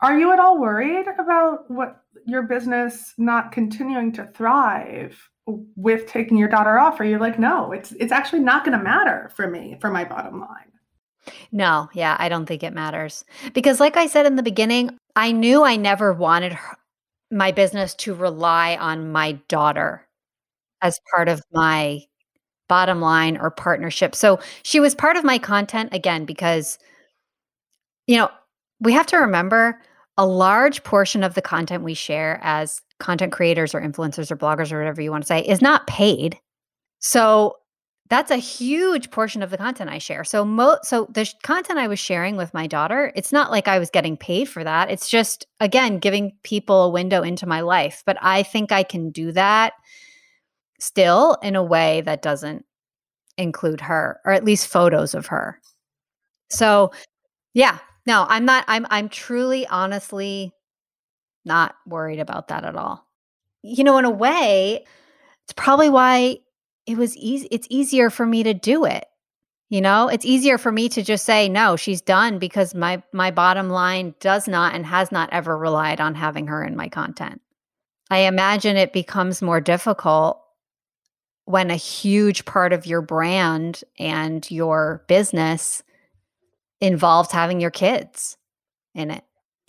Are 0.00 0.18
you 0.18 0.32
at 0.32 0.38
all 0.38 0.58
worried 0.58 1.06
about 1.18 1.70
what 1.70 2.02
your 2.26 2.42
business 2.42 3.14
not 3.16 3.52
continuing 3.52 4.12
to 4.12 4.26
thrive 4.34 5.30
with 5.46 6.06
taking 6.06 6.36
your 6.36 6.48
daughter 6.48 6.78
off? 6.78 7.00
Are 7.00 7.04
you 7.04 7.18
like, 7.18 7.38
no, 7.38 7.72
it's 7.72 7.92
it's 7.92 8.12
actually 8.12 8.40
not 8.40 8.64
going 8.64 8.76
to 8.76 8.84
matter 8.84 9.30
for 9.34 9.48
me 9.48 9.78
for 9.80 9.90
my 9.90 10.04
bottom 10.04 10.40
line? 10.40 10.72
No, 11.50 11.88
yeah, 11.92 12.16
I 12.18 12.28
don't 12.28 12.46
think 12.46 12.62
it 12.62 12.74
matters 12.74 13.24
because, 13.52 13.80
like 13.80 13.96
I 13.96 14.06
said 14.06 14.26
in 14.26 14.36
the 14.36 14.42
beginning, 14.42 14.96
I 15.16 15.32
knew 15.32 15.64
I 15.64 15.76
never 15.76 16.12
wanted 16.12 16.52
her, 16.52 16.76
my 17.30 17.52
business 17.52 17.94
to 17.94 18.14
rely 18.14 18.76
on 18.76 19.12
my 19.12 19.32
daughter 19.48 20.06
as 20.82 21.00
part 21.14 21.28
of 21.28 21.40
my 21.52 22.02
bottom 22.68 23.00
line 23.00 23.36
or 23.36 23.50
partnership. 23.50 24.14
So 24.14 24.40
she 24.62 24.80
was 24.80 24.94
part 24.94 25.16
of 25.16 25.24
my 25.24 25.38
content 25.38 25.90
again 25.92 26.24
because, 26.24 26.78
you 28.06 28.16
know, 28.16 28.28
we 28.80 28.92
have 28.92 29.06
to 29.06 29.18
remember 29.18 29.80
a 30.18 30.26
large 30.26 30.82
portion 30.82 31.22
of 31.22 31.34
the 31.34 31.42
content 31.42 31.84
we 31.84 31.94
share 31.94 32.40
as 32.42 32.80
content 32.98 33.32
creators 33.32 33.74
or 33.74 33.80
influencers 33.80 34.30
or 34.30 34.36
bloggers 34.36 34.72
or 34.72 34.78
whatever 34.78 35.00
you 35.02 35.10
want 35.10 35.22
to 35.22 35.28
say 35.28 35.40
is 35.40 35.60
not 35.60 35.86
paid. 35.86 36.38
So 37.00 37.56
that's 38.08 38.30
a 38.30 38.36
huge 38.36 39.10
portion 39.10 39.42
of 39.42 39.50
the 39.50 39.58
content 39.58 39.90
I 39.90 39.98
share. 39.98 40.24
So 40.24 40.44
mo- 40.44 40.78
so 40.82 41.08
the 41.12 41.24
sh- 41.24 41.34
content 41.42 41.78
I 41.78 41.88
was 41.88 41.98
sharing 41.98 42.36
with 42.36 42.54
my 42.54 42.66
daughter, 42.66 43.12
it's 43.16 43.32
not 43.32 43.50
like 43.50 43.68
I 43.68 43.78
was 43.78 43.90
getting 43.90 44.16
paid 44.16 44.48
for 44.48 44.62
that. 44.62 44.90
It's 44.90 45.08
just 45.08 45.46
again 45.60 45.98
giving 45.98 46.32
people 46.44 46.84
a 46.84 46.90
window 46.90 47.22
into 47.22 47.46
my 47.46 47.60
life. 47.60 48.02
But 48.06 48.16
I 48.22 48.42
think 48.42 48.72
I 48.72 48.84
can 48.84 49.10
do 49.10 49.32
that 49.32 49.74
still 50.78 51.36
in 51.42 51.56
a 51.56 51.62
way 51.62 52.00
that 52.02 52.22
doesn't 52.22 52.64
include 53.38 53.80
her 53.82 54.20
or 54.24 54.32
at 54.32 54.44
least 54.44 54.68
photos 54.68 55.14
of 55.14 55.26
her. 55.26 55.60
So, 56.50 56.92
yeah, 57.54 57.78
no, 58.06 58.24
I'm 58.28 58.44
not 58.44 58.64
I'm 58.68 58.86
I'm 58.90 59.08
truly 59.08 59.66
honestly 59.66 60.52
not 61.44 61.74
worried 61.86 62.20
about 62.20 62.48
that 62.48 62.64
at 62.64 62.76
all. 62.76 63.06
You 63.62 63.84
know, 63.84 63.98
in 63.98 64.04
a 64.04 64.10
way, 64.10 64.84
it's 65.44 65.52
probably 65.54 65.90
why 65.90 66.38
it 66.86 66.96
was 66.96 67.16
easy 67.16 67.48
it's 67.50 67.66
easier 67.70 68.10
for 68.10 68.26
me 68.26 68.42
to 68.44 68.54
do 68.54 68.84
it. 68.84 69.06
You 69.68 69.80
know, 69.80 70.08
it's 70.08 70.24
easier 70.24 70.58
for 70.58 70.70
me 70.70 70.88
to 70.90 71.02
just 71.02 71.24
say 71.24 71.48
no, 71.48 71.74
she's 71.74 72.00
done 72.00 72.38
because 72.38 72.74
my 72.74 73.02
my 73.12 73.32
bottom 73.32 73.68
line 73.68 74.14
does 74.20 74.46
not 74.46 74.74
and 74.74 74.86
has 74.86 75.10
not 75.10 75.28
ever 75.32 75.58
relied 75.58 76.00
on 76.00 76.14
having 76.14 76.46
her 76.46 76.62
in 76.64 76.76
my 76.76 76.88
content. 76.88 77.40
I 78.08 78.18
imagine 78.18 78.76
it 78.76 78.92
becomes 78.92 79.42
more 79.42 79.60
difficult 79.60 80.40
when 81.46 81.70
a 81.70 81.76
huge 81.76 82.44
part 82.44 82.72
of 82.72 82.86
your 82.86 83.00
brand 83.00 83.82
and 83.98 84.48
your 84.50 85.04
business 85.06 85.82
involves 86.80 87.32
having 87.32 87.60
your 87.60 87.70
kids 87.70 88.36
in 88.94 89.10
it. 89.10 89.24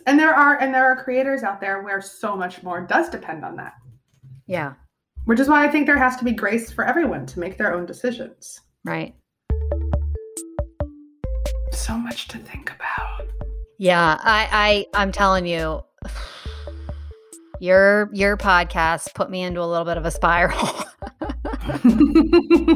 And 0.08 0.20
there 0.20 0.34
are 0.34 0.60
and 0.60 0.74
there 0.74 0.86
are 0.86 1.02
creators 1.04 1.44
out 1.44 1.62
there 1.62 1.84
where 1.84 2.02
so 2.02 2.36
much 2.36 2.64
more 2.64 2.82
does 2.82 3.10
depend 3.10 3.46
on 3.46 3.56
that. 3.58 3.74
Yeah. 4.48 4.74
Which 5.26 5.40
is 5.40 5.48
why 5.48 5.66
I 5.66 5.70
think 5.70 5.86
there 5.86 5.98
has 5.98 6.16
to 6.18 6.26
be 6.26 6.32
grace 6.32 6.72
for 6.72 6.84
everyone 6.84 7.26
to 7.28 7.40
make 7.40 7.58
their 7.58 7.74
own 7.74 7.86
decisions. 7.86 8.60
Right. 8.84 9.14
So 11.74 11.96
much 11.96 12.28
to 12.30 12.40
think 12.40 12.72
about. 12.72 13.28
Yeah, 13.78 14.18
I, 14.20 14.88
I 14.94 15.00
I'm 15.00 15.12
telling 15.12 15.46
you, 15.46 15.84
your 17.60 18.10
your 18.14 18.36
podcast 18.36 19.14
put 19.14 19.30
me 19.30 19.44
into 19.44 19.62
a 19.62 19.68
little 19.68 19.86
bit 19.86 19.98
of 19.98 20.06
a 20.06 20.12
spiral. 20.12 20.70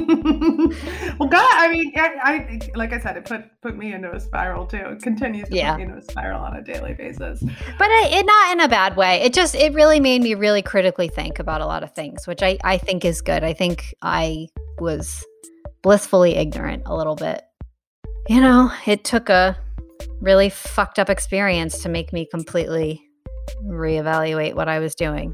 well, 1.19 1.29
God, 1.29 1.51
I 1.57 1.69
mean, 1.71 1.91
I, 1.95 2.09
I, 2.23 2.59
like 2.75 2.93
I 2.93 2.99
said, 2.99 3.17
it 3.17 3.25
put 3.25 3.43
put 3.61 3.77
me 3.77 3.93
into 3.93 4.11
a 4.11 4.19
spiral 4.19 4.65
too. 4.65 4.77
It 4.77 5.01
continues 5.01 5.49
to 5.49 5.55
Yeah. 5.55 5.71
put 5.73 5.77
me 5.77 5.83
into 5.85 5.97
a 5.97 6.01
spiral 6.01 6.41
on 6.41 6.55
a 6.55 6.61
daily 6.61 6.93
basis. 6.93 7.41
but 7.41 7.87
it, 7.89 8.13
it 8.13 8.25
not 8.25 8.51
in 8.53 8.59
a 8.61 8.67
bad 8.67 8.95
way. 8.95 9.21
It 9.21 9.33
just 9.33 9.55
it 9.55 9.73
really 9.73 9.99
made 9.99 10.21
me 10.21 10.33
really 10.35 10.61
critically 10.61 11.07
think 11.09 11.39
about 11.39 11.61
a 11.61 11.65
lot 11.65 11.83
of 11.83 11.91
things, 11.93 12.27
which 12.27 12.41
I 12.43 12.57
I 12.63 12.77
think 12.77 13.05
is 13.05 13.21
good. 13.21 13.43
I 13.43 13.53
think 13.53 13.93
I 14.01 14.47
was 14.79 15.25
blissfully 15.83 16.35
ignorant 16.35 16.83
a 16.85 16.95
little 16.95 17.15
bit. 17.15 17.41
You 18.29 18.39
know, 18.41 18.71
it 18.85 19.03
took 19.03 19.29
a 19.29 19.57
really 20.21 20.49
fucked 20.49 20.99
up 20.99 21.09
experience 21.09 21.79
to 21.83 21.89
make 21.89 22.13
me 22.13 22.25
completely 22.29 23.01
reevaluate 23.65 24.53
what 24.53 24.69
I 24.69 24.79
was 24.79 24.95
doing. 24.95 25.33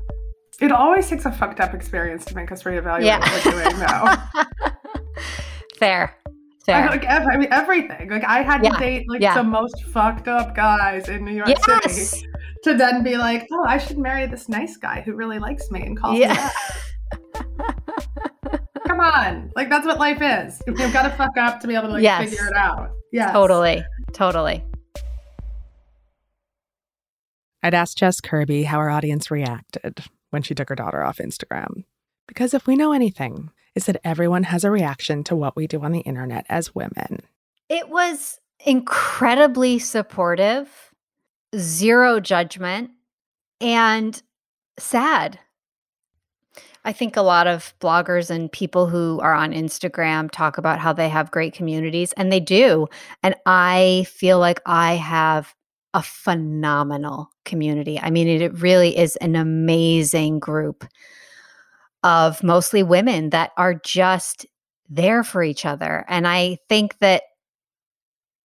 It 0.60 0.72
always 0.72 1.08
takes 1.08 1.26
a 1.26 1.32
fucked 1.32 1.60
up 1.60 1.74
experience 1.74 2.26
to 2.26 2.36
make 2.36 2.52
us 2.52 2.64
reevaluate 2.64 3.06
Yeah. 3.06 3.20
what 3.20 3.46
we're 3.46 3.64
doing 3.64 3.80
now. 3.80 4.30
Fair. 5.78 6.16
I, 6.26 6.32
Fair. 6.66 6.88
like 6.90 7.06
ev- 7.06 7.28
I 7.32 7.38
mean, 7.38 7.48
everything. 7.52 8.10
Like 8.10 8.24
I 8.26 8.42
had 8.42 8.64
Yeah, 8.64 8.72
to 8.72 8.78
date 8.80 9.06
like 9.08 9.22
yeah. 9.22 9.36
the 9.36 9.44
most 9.44 9.84
fucked 9.86 10.28
up 10.28 10.56
guys 10.56 11.08
in 11.10 11.24
New 11.24 11.32
York 11.34 11.48
Yes. 11.50 12.10
City 12.12 12.28
to 12.64 12.74
then 12.74 13.04
be 13.04 13.18
like, 13.18 13.48
oh, 13.52 13.64
I 13.66 13.78
should 13.78 13.98
marry 14.00 14.26
this 14.26 14.50
nice 14.50 14.76
guy 14.78 15.02
who 15.02 15.14
really 15.14 15.40
likes 15.40 15.70
me 15.72 15.82
and 15.84 15.96
calls 15.98 16.18
Yeah. 16.18 16.30
me 16.30 16.34
that. 16.36 16.54
Come 18.88 19.00
on, 19.00 19.52
like 19.56 19.70
that's 19.70 19.86
what 19.86 20.00
life 20.00 20.20
is. 20.22 20.62
You've 20.66 20.92
got 20.94 21.04
to 21.04 21.10
fuck 21.16 21.38
up 21.38 21.60
to 21.62 21.68
be 21.68 21.76
able 21.76 21.88
to 21.88 21.94
like 21.94 22.04
Yes. 22.04 22.30
figure 22.30 22.48
it 22.48 22.56
out. 22.56 22.90
Yeah, 23.12 23.32
Totally. 23.32 23.84
Totally. 24.14 24.64
I'd 27.64 27.74
asked 27.74 27.98
Jess 27.98 28.20
Kirby 28.22 28.64
how 28.64 28.78
our 28.80 28.90
audience 28.90 29.30
reacted 29.30 30.00
when 30.30 30.42
she 30.42 30.56
took 30.56 30.70
her 30.70 30.76
daughter 30.76 31.04
off 31.04 31.18
Instagram. 31.18 31.84
Because 32.28 32.54
if 32.54 32.68
we 32.68 32.76
know 32.76 32.92
anything, 32.92 33.50
it's 33.76 33.86
that 33.86 34.02
everyone 34.04 34.44
has 34.44 34.64
a 34.64 34.72
reaction 34.72 35.24
to 35.26 35.36
what 35.36 35.56
we 35.56 35.68
do 35.68 35.82
on 35.82 35.92
the 35.92 36.00
internet 36.02 36.46
as 36.50 36.76
women. 36.76 37.22
It 37.70 37.90
was 37.90 38.40
incredibly 38.66 39.80
supportive, 39.80 40.70
zero 41.56 42.20
judgment, 42.20 42.92
and 43.62 44.22
sad. 44.80 45.40
I 46.86 46.94
think 46.94 47.18
a 47.18 47.22
lot 47.22 47.48
of 47.48 47.74
bloggers 47.82 48.30
and 48.30 48.50
people 48.52 48.88
who 48.88 49.20
are 49.22 49.34
on 49.34 49.52
Instagram 49.52 50.32
talk 50.32 50.58
about 50.58 50.80
how 50.80 50.94
they 50.94 51.10
have 51.10 51.32
great 51.32 51.54
communities, 51.54 52.14
and 52.14 52.32
they 52.32 52.40
do. 52.40 52.88
And 53.24 53.36
I 53.46 54.06
feel 54.10 54.40
like 54.40 54.62
I 54.66 54.94
have 54.96 55.54
a 55.98 56.04
phenomenal 56.04 57.32
community. 57.44 58.00
I 58.00 58.12
mean, 58.12 58.28
it 58.28 58.54
really 58.60 58.96
is 58.96 59.16
an 59.16 59.36
amazing 59.36 60.38
group 60.38 60.86
of 62.04 62.44
mostly 62.44 62.84
women 62.84 63.32
that 63.32 63.50
are 63.58 63.74
just 63.74 64.46
there 64.88 65.24
for 65.24 65.42
each 65.42 65.66
other. 65.66 66.06
And 66.08 66.28
I 66.28 66.60
think 66.70 67.00
that, 67.00 67.24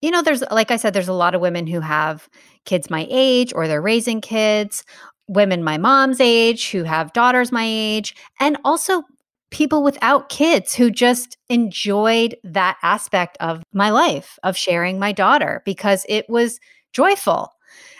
you 0.00 0.10
know, 0.10 0.22
there's, 0.22 0.42
like 0.50 0.70
I 0.70 0.78
said, 0.78 0.94
there's 0.94 1.08
a 1.08 1.12
lot 1.12 1.34
of 1.34 1.42
women 1.42 1.66
who 1.66 1.80
have 1.80 2.26
kids 2.64 2.88
my 2.88 3.06
age 3.10 3.52
or 3.54 3.68
they're 3.68 3.82
raising 3.82 4.22
kids, 4.22 4.82
women 5.28 5.62
my 5.62 5.76
mom's 5.76 6.22
age 6.22 6.70
who 6.70 6.84
have 6.84 7.12
daughters 7.12 7.52
my 7.52 7.66
age, 7.66 8.16
and 8.40 8.56
also 8.64 9.02
people 9.50 9.82
without 9.82 10.30
kids 10.30 10.74
who 10.74 10.90
just 10.90 11.36
enjoyed 11.50 12.34
that 12.44 12.78
aspect 12.82 13.36
of 13.40 13.62
my 13.74 13.90
life 13.90 14.38
of 14.42 14.56
sharing 14.56 14.98
my 14.98 15.12
daughter 15.12 15.60
because 15.66 16.06
it 16.08 16.24
was 16.30 16.58
joyful. 16.92 17.52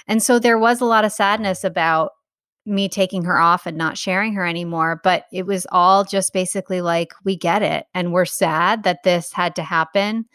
And 0.06 0.22
so 0.22 0.38
there 0.38 0.58
was 0.58 0.80
a 0.80 0.86
lot 0.86 1.04
of 1.04 1.12
sadness 1.12 1.64
about 1.64 2.12
me 2.64 2.88
taking 2.88 3.24
her 3.24 3.38
off 3.38 3.66
and 3.66 3.76
not 3.76 3.98
sharing 3.98 4.34
her 4.34 4.46
anymore. 4.46 5.00
But 5.02 5.24
it 5.32 5.46
was 5.46 5.66
all 5.72 6.04
just 6.04 6.32
basically 6.32 6.80
like, 6.80 7.12
we 7.24 7.36
get 7.36 7.62
it. 7.62 7.86
And 7.94 8.12
we're 8.12 8.24
sad 8.24 8.84
that 8.84 9.02
this 9.02 9.32
had 9.32 9.56
to 9.56 9.62
happen, 9.62 10.26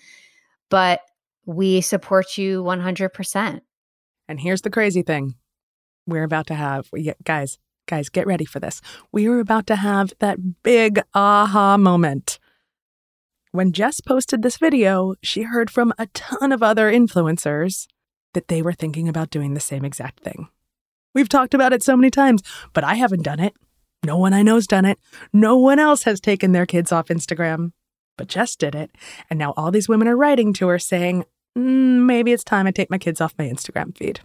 but 0.69 1.01
we 1.45 1.81
support 1.81 2.37
you 2.37 2.63
100%. 2.63 3.61
And 4.27 4.39
here's 4.39 4.61
the 4.61 4.69
crazy 4.69 5.01
thing 5.01 5.35
we're 6.05 6.23
about 6.23 6.47
to 6.47 6.55
have, 6.55 6.87
we- 6.91 7.13
guys, 7.23 7.57
guys, 7.85 8.09
get 8.09 8.27
ready 8.27 8.45
for 8.45 8.59
this. 8.59 8.81
We 9.11 9.27
are 9.27 9.39
about 9.39 9.67
to 9.67 9.75
have 9.75 10.13
that 10.19 10.63
big 10.63 11.01
aha 11.13 11.77
moment. 11.77 12.39
When 13.51 13.71
Jess 13.71 14.01
posted 14.01 14.41
this 14.41 14.57
video, 14.57 15.15
she 15.21 15.43
heard 15.43 15.71
from 15.71 15.93
a 15.97 16.07
ton 16.07 16.51
of 16.51 16.61
other 16.61 16.91
influencers 16.91 17.87
that 18.38 18.50
they 18.50 18.62
were 18.62 18.72
thinking 18.72 19.10
about 19.10 19.32
doing 19.32 19.56
the 19.56 19.60
same 19.60 19.84
exact 19.84 20.20
thing. 20.20 20.48
We've 21.15 21.27
talked 21.27 21.56
about 21.56 21.74
it 21.74 21.82
so 21.82 21.98
many 21.98 22.12
times, 22.12 22.44
but 22.72 22.84
I 22.84 22.94
haven't 22.94 23.24
done 23.24 23.39
it. 23.39 23.56
No 24.06 24.15
one 24.15 24.32
I 24.32 24.44
know's 24.44 24.67
done 24.67 24.86
it. 24.86 25.00
No 25.34 25.58
one 25.58 25.79
else 25.79 26.03
has 26.03 26.20
taken 26.22 26.51
their 26.51 26.67
kids 26.67 26.91
off 26.91 27.08
Instagram. 27.08 27.72
But 28.15 28.27
Jess 28.27 28.56
did 28.56 28.75
it. 28.75 28.91
And 29.32 29.39
now 29.39 29.56
all 29.58 29.72
these 29.72 29.89
women 29.89 30.08
are 30.08 30.15
writing 30.15 30.53
to 30.53 30.67
her 30.67 30.77
saying, 30.77 31.25
"Mm, 31.58 32.06
maybe 32.06 32.32
it's 32.32 32.44
time 32.44 32.67
I 32.67 32.72
take 32.72 32.91
my 32.91 33.00
kids 33.00 33.20
off 33.22 33.34
my 33.39 33.46
Instagram 33.46 33.98
feed. 33.98 34.20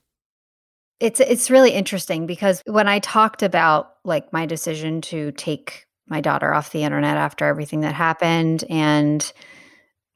It's 1.01 1.19
it's 1.19 1.51
really 1.51 1.71
interesting 1.71 2.27
because 2.27 2.63
when 2.67 2.89
I 2.89 2.99
talked 2.99 3.43
about 3.43 3.95
like 4.05 4.31
my 4.31 4.45
decision 4.45 5.01
to 5.13 5.33
take 5.33 5.87
my 6.07 6.21
daughter 6.21 6.53
off 6.53 6.71
the 6.71 6.85
internet 6.85 7.17
after 7.17 7.47
everything 7.47 7.81
that 7.81 7.95
happened 7.95 8.65
and 8.69 9.33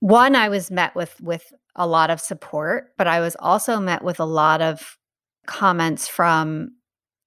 one 0.00 0.36
I 0.36 0.50
was 0.50 0.70
met 0.70 0.94
with 0.94 1.18
with 1.22 1.50
a 1.76 1.86
lot 1.86 2.10
of 2.10 2.20
support, 2.20 2.92
but 2.98 3.06
I 3.06 3.20
was 3.20 3.36
also 3.38 3.78
met 3.78 4.02
with 4.02 4.18
a 4.18 4.24
lot 4.24 4.60
of 4.60 4.98
comments 5.46 6.08
from 6.08 6.72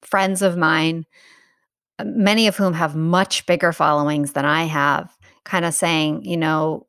friends 0.02 0.42
of 0.42 0.58
mine 0.58 1.06
uh, 2.00 2.04
many 2.06 2.48
of 2.48 2.56
whom 2.56 2.74
have 2.74 2.96
much 2.96 3.46
bigger 3.46 3.72
followings 3.74 4.34
than 4.34 4.46
I 4.46 4.64
have 4.64 5.18
kind 5.44 5.66
of 5.66 5.74
saying, 5.74 6.24
you 6.26 6.38
know, 6.38 6.88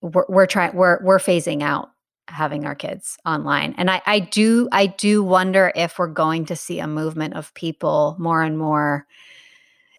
we're, 0.00 0.24
we're 0.28 0.46
trying 0.46 0.74
we're 0.74 1.02
we're 1.02 1.18
phasing 1.18 1.62
out 1.62 1.90
having 2.28 2.66
our 2.66 2.74
kids 2.74 3.16
online. 3.24 3.74
And 3.78 3.90
I, 3.90 4.02
I 4.06 4.18
do 4.20 4.68
i 4.70 4.86
do 4.86 5.22
wonder 5.22 5.72
if 5.74 5.98
we're 5.98 6.08
going 6.08 6.44
to 6.46 6.56
see 6.56 6.78
a 6.78 6.86
movement 6.86 7.34
of 7.34 7.54
people 7.54 8.16
more 8.18 8.42
and 8.42 8.58
more 8.58 9.06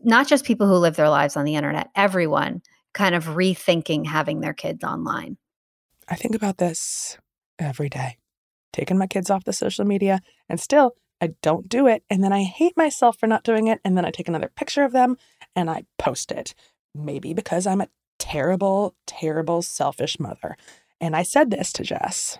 not 0.02 0.28
just 0.28 0.46
people 0.46 0.68
who 0.68 0.76
live 0.76 0.96
their 0.96 1.10
lives 1.10 1.36
on 1.36 1.46
the 1.46 1.56
internet 1.56 1.90
everyone 1.96 2.62
kind 2.94 3.16
of 3.16 3.26
rethinking 3.26 4.06
having 4.06 4.40
their 4.40 4.54
kids 4.54 4.84
online 4.84 5.38
I 6.10 6.16
think 6.16 6.36
about 6.36 6.58
this 6.58 7.18
every 7.58 7.90
day. 7.90 8.18
Taking 8.74 8.98
my 8.98 9.08
kids 9.08 9.30
off 9.30 9.46
the 9.46 9.54
social 9.54 9.86
media, 9.86 10.22
and 10.48 10.60
still, 10.60 10.96
I 11.22 11.32
don't 11.42 11.68
do 11.68 11.88
it. 11.88 12.04
And 12.10 12.24
then 12.24 12.34
I 12.34 12.44
hate 12.44 12.78
myself 12.78 13.18
for 13.18 13.28
not 13.28 13.44
doing 13.44 13.68
it. 13.68 13.80
And 13.84 13.98
then 13.98 14.06
I 14.06 14.12
take 14.12 14.28
another 14.28 14.52
picture 14.56 14.84
of 14.84 14.92
them 14.92 15.18
and 15.56 15.70
I 15.70 15.84
post 15.98 16.32
it. 16.32 16.54
Maybe 16.96 17.34
because 17.34 17.68
I'm 17.68 17.82
a 17.82 17.90
terrible, 18.18 18.96
terrible, 19.06 19.62
selfish 19.62 20.20
mother. 20.20 20.56
And 21.02 21.16
I 21.16 21.24
said 21.24 21.52
this 21.52 21.72
to 21.74 21.84
Jess. 21.84 22.38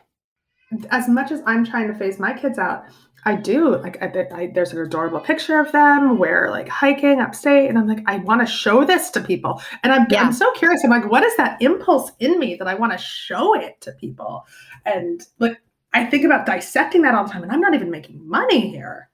as 0.92 1.10
much 1.10 1.32
as 1.32 1.42
I'm 1.46 1.66
trying 1.66 1.88
to 1.88 1.94
phase 1.94 2.20
my 2.20 2.34
kids 2.34 2.58
out, 2.58 2.86
I 3.26 3.36
do 3.36 3.78
like 3.78 4.02
I, 4.02 4.28
I, 4.34 4.52
there's 4.54 4.72
an 4.72 4.80
adorable 4.80 5.20
picture 5.20 5.60
of 5.60 5.72
them 5.72 6.18
where 6.18 6.50
like 6.52 6.68
hiking 6.68 7.20
upstate, 7.20 7.70
and 7.70 7.78
I'm 7.78 7.88
like 7.88 8.04
I 8.08 8.18
want 8.18 8.42
to 8.42 8.48
show 8.48 8.86
this 8.86 9.10
to 9.12 9.22
people, 9.22 9.62
and 9.84 9.92
I'm 9.92 10.08
Yeah. 10.10 10.24
I'm 10.24 10.34
so 10.34 10.52
curious. 10.54 10.84
I'm 10.84 10.90
like, 10.90 11.10
what 11.10 11.24
is 11.24 11.36
that 11.38 11.62
impulse 11.62 12.12
in 12.20 12.40
me 12.40 12.56
that 12.56 12.68
I 12.68 12.76
want 12.76 12.92
to 12.94 12.98
show 12.98 13.54
it 13.60 13.80
to 13.82 13.92
people? 13.94 14.46
And 14.86 15.22
like 15.40 15.62
I 15.94 16.06
think 16.06 16.24
about 16.24 16.46
dissecting 16.46 17.02
that 17.04 17.16
all 17.16 17.26
the 17.26 17.32
time, 17.32 17.44
and 17.44 17.52
I'm 17.52 17.62
not 17.62 17.74
even 17.74 17.92
making 17.92 18.28
money 18.28 18.70
here. 18.70 19.10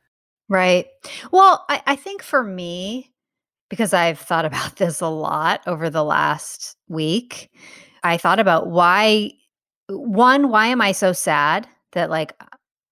Right. 0.50 0.88
Well, 1.32 1.66
I, 1.70 1.82
I 1.88 1.96
think 1.96 2.22
for 2.22 2.44
me, 2.44 3.12
because 3.70 3.94
I've 3.94 4.20
thought 4.20 4.46
about 4.46 4.76
this 4.78 5.02
a 5.02 5.08
lot 5.08 5.62
over 5.68 5.90
the 5.90 6.04
last 6.04 6.78
week, 6.88 7.52
I 8.04 8.18
thought 8.18 8.40
about 8.40 8.68
why, 8.68 9.32
one, 9.90 10.50
why 10.50 10.68
am 10.68 10.82
I 10.82 10.92
so 10.92 11.14
sad 11.14 11.68
that 11.94 12.10
like 12.10 12.34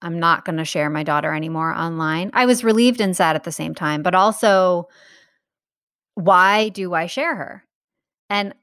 I'm 0.03 0.19
not 0.19 0.45
going 0.45 0.57
to 0.57 0.65
share 0.65 0.89
my 0.89 1.03
daughter 1.03 1.33
anymore 1.33 1.73
online? 1.73 2.29
I 2.33 2.45
was 2.45 2.63
relieved 2.63 3.01
and 3.01 3.15
sad 3.15 3.35
at 3.35 3.43
the 3.43 3.51
same 3.51 3.73
time, 3.73 4.03
but 4.03 4.13
also, 4.13 4.87
why 6.15 6.69
do 6.69 6.93
I 6.93 7.07
share 7.07 7.35
her? 7.35 7.63
And 8.29 8.53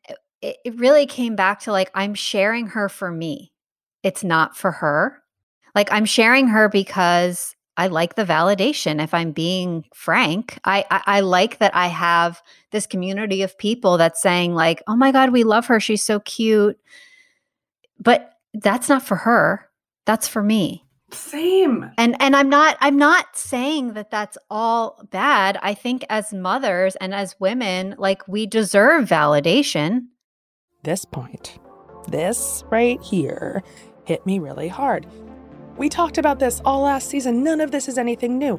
it, 0.42 0.58
it 0.64 0.78
really 0.78 1.06
came 1.06 1.34
back 1.34 1.60
to 1.60 1.72
like, 1.72 1.90
I'm 1.94 2.14
sharing 2.14 2.68
her 2.68 2.88
for 2.88 3.10
me. 3.10 3.52
It's 4.02 4.22
not 4.22 4.56
for 4.56 4.70
her. 4.70 5.22
Like, 5.74 5.90
I'm 5.92 6.04
sharing 6.04 6.48
her 6.48 6.68
because 6.68 7.56
I 7.76 7.86
like 7.86 8.14
the 8.14 8.24
validation. 8.24 9.02
If 9.02 9.14
I'm 9.14 9.32
being 9.32 9.86
frank, 9.94 10.58
I, 10.64 10.84
I 10.90 11.02
I 11.06 11.20
like 11.20 11.58
that 11.60 11.74
I 11.74 11.86
have 11.86 12.42
this 12.72 12.86
community 12.86 13.42
of 13.42 13.56
people 13.56 13.96
that's 13.96 14.20
saying 14.20 14.54
like, 14.54 14.82
"Oh 14.86 14.96
my 14.96 15.12
god, 15.12 15.30
we 15.30 15.44
love 15.44 15.66
her. 15.66 15.80
She's 15.80 16.04
so 16.04 16.20
cute." 16.20 16.78
But 17.98 18.34
that's 18.52 18.90
not 18.90 19.02
for 19.02 19.16
her. 19.16 19.66
That's 20.04 20.28
for 20.28 20.42
me. 20.42 20.84
Same. 21.12 21.90
And 21.98 22.16
and 22.20 22.36
I'm 22.36 22.48
not 22.48 22.76
I'm 22.80 22.96
not 22.96 23.36
saying 23.36 23.94
that 23.94 24.10
that's 24.10 24.38
all 24.50 25.02
bad. 25.10 25.58
I 25.62 25.74
think 25.74 26.04
as 26.08 26.32
mothers 26.32 26.96
and 26.96 27.14
as 27.14 27.38
women, 27.40 27.94
like 27.98 28.26
we 28.28 28.46
deserve 28.46 29.08
validation. 29.08 30.06
This 30.82 31.04
point, 31.04 31.58
this 32.08 32.64
right 32.70 33.00
here, 33.02 33.62
hit 34.04 34.24
me 34.24 34.38
really 34.38 34.68
hard. 34.68 35.06
We 35.76 35.88
talked 35.88 36.18
about 36.18 36.38
this 36.38 36.60
all 36.64 36.82
last 36.82 37.08
season. 37.08 37.42
None 37.42 37.60
of 37.60 37.70
this 37.70 37.88
is 37.88 37.98
anything 37.98 38.38
new. 38.38 38.58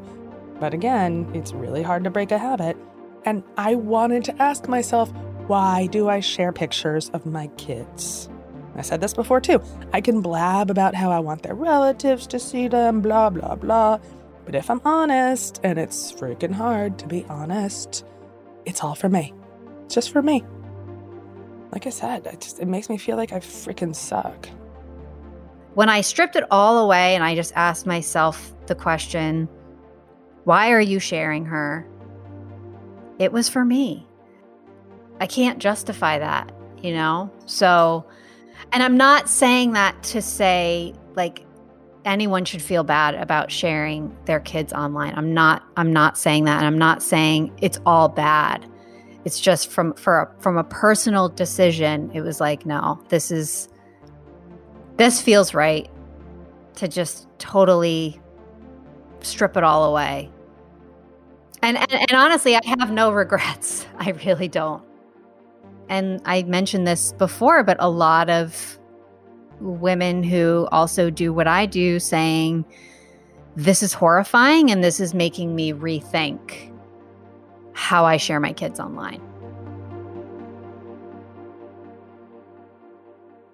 But 0.59 0.73
again, 0.73 1.29
it's 1.33 1.53
really 1.53 1.83
hard 1.83 2.03
to 2.03 2.09
break 2.09 2.31
a 2.31 2.37
habit. 2.37 2.77
And 3.25 3.43
I 3.57 3.75
wanted 3.75 4.23
to 4.25 4.41
ask 4.41 4.67
myself, 4.67 5.11
why 5.47 5.87
do 5.87 6.09
I 6.09 6.19
share 6.19 6.51
pictures 6.51 7.09
of 7.09 7.25
my 7.25 7.47
kids? 7.57 8.30
I 8.81 8.83
said 8.83 8.99
this 8.99 9.13
before 9.13 9.39
too. 9.39 9.61
I 9.93 10.01
can 10.01 10.21
blab 10.21 10.71
about 10.71 10.95
how 10.95 11.11
I 11.11 11.19
want 11.19 11.43
their 11.43 11.53
relatives 11.53 12.25
to 12.25 12.39
see 12.39 12.67
them, 12.67 12.99
blah, 12.99 13.29
blah, 13.29 13.53
blah. 13.53 13.99
But 14.43 14.55
if 14.55 14.71
I'm 14.71 14.81
honest, 14.83 15.59
and 15.63 15.77
it's 15.77 16.11
freaking 16.11 16.51
hard 16.51 16.97
to 16.97 17.07
be 17.07 17.23
honest, 17.29 18.03
it's 18.65 18.83
all 18.83 18.95
for 18.95 19.07
me. 19.07 19.35
It's 19.85 19.93
just 19.93 20.11
for 20.11 20.23
me. 20.23 20.43
Like 21.71 21.85
I 21.85 21.91
said, 21.91 22.25
it, 22.25 22.41
just, 22.41 22.59
it 22.59 22.67
makes 22.67 22.89
me 22.89 22.97
feel 22.97 23.17
like 23.17 23.33
I 23.33 23.39
freaking 23.39 23.95
suck. 23.95 24.49
When 25.75 25.87
I 25.87 26.01
stripped 26.01 26.35
it 26.35 26.45
all 26.49 26.79
away 26.79 27.13
and 27.13 27.23
I 27.23 27.35
just 27.35 27.53
asked 27.55 27.85
myself 27.85 28.51
the 28.65 28.73
question, 28.73 29.47
why 30.43 30.71
are 30.71 30.81
you 30.81 30.97
sharing 30.97 31.45
her? 31.45 31.87
It 33.19 33.31
was 33.31 33.47
for 33.47 33.63
me. 33.63 34.07
I 35.19 35.27
can't 35.27 35.59
justify 35.59 36.17
that, 36.17 36.51
you 36.81 36.95
know? 36.95 37.29
So, 37.45 38.07
and 38.71 38.83
I'm 38.83 38.97
not 38.97 39.29
saying 39.29 39.73
that 39.73 40.01
to 40.03 40.21
say 40.21 40.93
like 41.15 41.45
anyone 42.05 42.45
should 42.45 42.61
feel 42.61 42.83
bad 42.83 43.15
about 43.15 43.51
sharing 43.51 44.15
their 44.25 44.39
kids 44.39 44.73
online. 44.73 45.13
I'm 45.15 45.33
not 45.33 45.63
I'm 45.77 45.93
not 45.93 46.17
saying 46.17 46.45
that 46.45 46.57
and 46.57 46.65
I'm 46.65 46.77
not 46.77 47.03
saying 47.03 47.53
it's 47.61 47.79
all 47.85 48.09
bad. 48.09 48.65
It's 49.23 49.39
just 49.39 49.69
from 49.69 49.93
for 49.93 50.21
a, 50.21 50.41
from 50.41 50.57
a 50.57 50.63
personal 50.63 51.29
decision, 51.29 52.09
it 52.13 52.21
was 52.21 52.39
like 52.39 52.65
no, 52.65 52.99
this 53.09 53.31
is 53.31 53.69
this 54.97 55.21
feels 55.21 55.53
right 55.53 55.89
to 56.75 56.87
just 56.87 57.27
totally 57.37 58.19
strip 59.21 59.57
it 59.57 59.63
all 59.63 59.83
away. 59.85 60.29
And, 61.63 61.77
and, 61.77 61.91
and 61.91 62.13
honestly, 62.13 62.55
I 62.55 62.61
have 62.65 62.91
no 62.91 63.11
regrets. 63.11 63.85
I 63.97 64.11
really 64.25 64.47
don't. 64.47 64.83
And 65.91 66.21
I 66.23 66.43
mentioned 66.43 66.87
this 66.87 67.11
before, 67.11 67.65
but 67.65 67.75
a 67.81 67.89
lot 67.89 68.29
of 68.29 68.79
women 69.59 70.23
who 70.23 70.69
also 70.71 71.09
do 71.09 71.33
what 71.33 71.47
I 71.47 71.65
do 71.65 71.99
saying, 71.99 72.63
this 73.57 73.83
is 73.83 73.91
horrifying 73.91 74.71
and 74.71 74.81
this 74.81 75.01
is 75.01 75.13
making 75.13 75.53
me 75.53 75.73
rethink 75.73 76.73
how 77.73 78.05
I 78.05 78.15
share 78.15 78.39
my 78.39 78.53
kids 78.53 78.79
online. 78.79 79.21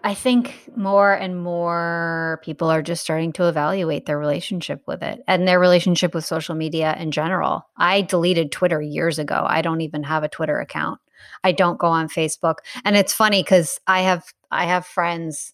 I 0.04 0.14
think 0.14 0.70
more 0.76 1.14
and 1.14 1.42
more 1.42 2.40
people 2.44 2.70
are 2.70 2.84
just 2.84 3.02
starting 3.02 3.34
to 3.34 3.50
evaluate 3.50 4.06
their 4.06 4.20
relationship 4.20 4.84
with 4.86 5.02
it 5.02 5.24
and 5.28 5.48
their 5.48 5.60
relationship 5.60 6.14
with 6.14 6.24
social 6.24 6.54
media 6.54 6.96
in 7.00 7.10
general. 7.10 7.68
I 7.76 8.04
deleted 8.04 8.52
Twitter 8.52 8.80
years 8.80 9.18
ago. 9.18 9.44
I 9.46 9.64
don't 9.64 9.82
even 9.82 10.04
have 10.04 10.24
a 10.24 10.30
Twitter 10.30 10.60
account. 10.60 11.00
I 11.44 11.52
don't 11.52 11.80
go 11.80 11.88
on 11.88 12.10
Facebook. 12.10 12.58
And 12.86 12.96
it's 12.98 13.14
funny 13.14 13.44
cuz 13.44 13.80
I 13.88 14.02
have 14.02 14.26
I 14.52 14.66
have 14.66 14.86
friends 14.86 15.54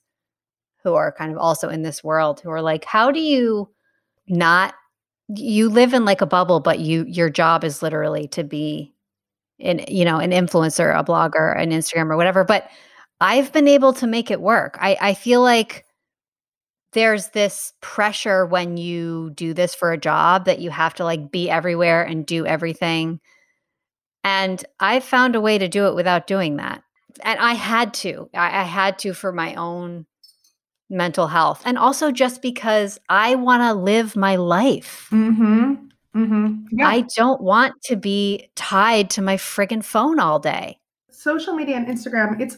who 0.84 0.96
are 0.96 1.12
kind 1.14 1.32
of 1.32 1.38
also 1.38 1.70
in 1.70 1.82
this 1.84 2.04
world 2.04 2.42
who 2.42 2.52
are 2.52 2.62
like, 2.62 2.86
"How 2.86 3.12
do 3.12 3.20
you 3.22 3.70
not 4.28 4.76
you 5.30 5.70
live 5.70 5.94
in 5.94 6.06
like 6.06 6.22
a 6.22 6.26
bubble 6.28 6.60
but 6.62 6.80
you 6.80 7.06
your 7.08 7.30
job 7.30 7.64
is 7.64 7.82
literally 7.84 8.28
to 8.30 8.44
be 8.44 8.94
an 9.62 9.82
you 9.90 10.06
know, 10.06 10.20
an 10.20 10.32
influencer, 10.32 10.98
a 11.00 11.04
blogger, 11.04 11.58
an 11.60 11.72
Instagram 11.72 12.12
or 12.12 12.18
whatever." 12.18 12.44
But 12.46 12.70
I've 13.22 13.54
been 13.54 13.68
able 13.70 13.94
to 13.94 14.08
make 14.08 14.32
it 14.32 14.42
work. 14.42 14.78
I, 14.82 14.98
I 15.02 15.14
feel 15.16 15.42
like 15.42 15.86
there's 16.94 17.30
this 17.30 17.74
pressure 17.82 18.46
when 18.46 18.78
you 18.78 19.32
do 19.32 19.54
this 19.54 19.74
for 19.74 19.92
a 19.92 19.98
job 19.98 20.46
that 20.46 20.60
you 20.60 20.70
have 20.70 20.94
to 20.96 21.04
like 21.04 21.32
be 21.32 21.50
everywhere 21.50 22.04
and 22.04 22.26
do 22.26 22.46
everything. 22.46 23.20
And 24.24 24.64
I 24.80 25.00
found 25.00 25.36
a 25.36 25.42
way 25.42 25.58
to 25.58 25.68
do 25.68 25.88
it 25.88 25.96
without 25.96 26.28
doing 26.28 26.58
that. 26.58 26.84
And 27.24 27.40
I 27.40 27.54
had 27.54 27.94
to. 27.96 28.30
I, 28.34 28.62
I 28.62 28.64
had 28.64 28.98
to 29.00 29.14
for 29.14 29.32
my 29.32 29.56
own 29.56 30.06
mental 30.90 31.28
health. 31.28 31.62
And 31.66 31.78
also 31.78 32.12
just 32.12 32.42
because 32.42 33.00
I 33.10 33.36
want 33.36 33.64
to 33.64 33.74
live 33.74 34.16
my 34.16 34.36
life. 34.36 35.08
Mm-hmm. 35.12 35.74
Mm-hmm. 36.16 36.78
Yeah. 36.78 36.88
I 36.88 37.06
don't 37.16 37.42
want 37.42 37.82
to 37.86 37.96
be 37.96 38.50
tied 38.56 39.10
to 39.12 39.22
my 39.22 39.36
friggin' 39.36 39.84
phone 39.84 40.20
all 40.20 40.40
day. 40.40 40.80
Social 41.10 41.54
media 41.54 41.76
and 41.76 41.88
Instagram, 41.88 42.40
it's 42.40 42.58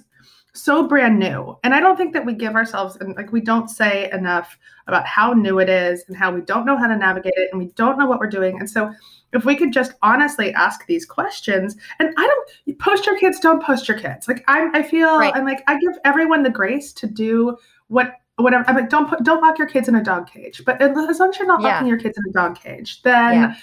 so 0.55 0.87
brand 0.87 1.19
new. 1.19 1.57
And 1.63 1.73
I 1.73 1.79
don't 1.79 1.97
think 1.97 2.13
that 2.13 2.25
we 2.25 2.33
give 2.33 2.55
ourselves 2.55 2.95
and 2.97 3.15
like 3.15 3.31
we 3.31 3.41
don't 3.41 3.69
say 3.69 4.09
enough 4.11 4.57
about 4.87 5.05
how 5.05 5.33
new 5.33 5.59
it 5.59 5.69
is 5.69 6.03
and 6.07 6.15
how 6.15 6.33
we 6.33 6.41
don't 6.41 6.65
know 6.65 6.77
how 6.77 6.87
to 6.87 6.95
navigate 6.95 7.33
it 7.35 7.49
and 7.51 7.59
we 7.59 7.67
don't 7.75 7.97
know 7.97 8.05
what 8.05 8.19
we're 8.19 8.29
doing. 8.29 8.59
And 8.59 8.69
so 8.69 8.91
if 9.33 9.45
we 9.45 9.55
could 9.55 9.73
just 9.73 9.93
honestly 10.01 10.53
ask 10.53 10.85
these 10.85 11.05
questions 11.05 11.75
and 11.99 12.13
I 12.17 12.27
don't 12.27 12.79
post 12.79 13.05
your 13.05 13.17
kids, 13.17 13.39
don't 13.39 13.61
post 13.61 13.87
your 13.87 13.99
kids. 13.99 14.27
Like 14.27 14.43
I 14.47 14.69
I 14.73 14.83
feel 14.83 15.19
right. 15.19 15.35
I'm 15.35 15.45
like 15.45 15.63
I 15.67 15.79
give 15.79 15.93
everyone 16.05 16.43
the 16.43 16.49
grace 16.49 16.93
to 16.93 17.07
do 17.07 17.57
what 17.87 18.13
whatever. 18.37 18.63
I'm 18.67 18.75
like 18.75 18.89
don't 18.89 19.09
put 19.09 19.23
don't 19.23 19.41
lock 19.41 19.57
your 19.57 19.67
kids 19.67 19.87
in 19.87 19.95
a 19.95 20.03
dog 20.03 20.29
cage. 20.29 20.63
But 20.65 20.81
as 20.81 21.19
long 21.19 21.29
as 21.29 21.37
you're 21.37 21.47
not 21.47 21.61
yeah. 21.61 21.67
locking 21.67 21.87
your 21.87 21.99
kids 21.99 22.17
in 22.17 22.23
a 22.29 22.33
dog 22.33 22.59
cage, 22.59 23.01
then 23.01 23.33
yeah 23.33 23.55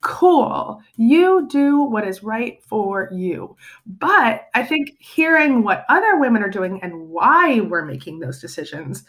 cool. 0.00 0.80
You 0.96 1.46
do 1.48 1.82
what 1.82 2.06
is 2.06 2.22
right 2.22 2.62
for 2.62 3.08
you. 3.12 3.56
But 3.86 4.48
I 4.54 4.62
think 4.62 4.96
hearing 4.98 5.62
what 5.62 5.84
other 5.88 6.18
women 6.18 6.42
are 6.42 6.50
doing 6.50 6.80
and 6.82 7.08
why 7.08 7.60
we're 7.60 7.84
making 7.84 8.18
those 8.18 8.40
decisions, 8.40 9.04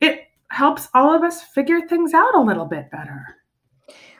it 0.00 0.22
helps 0.50 0.88
all 0.94 1.14
of 1.14 1.22
us 1.22 1.42
figure 1.42 1.80
things 1.86 2.14
out 2.14 2.34
a 2.34 2.40
little 2.40 2.66
bit 2.66 2.90
better. 2.90 3.36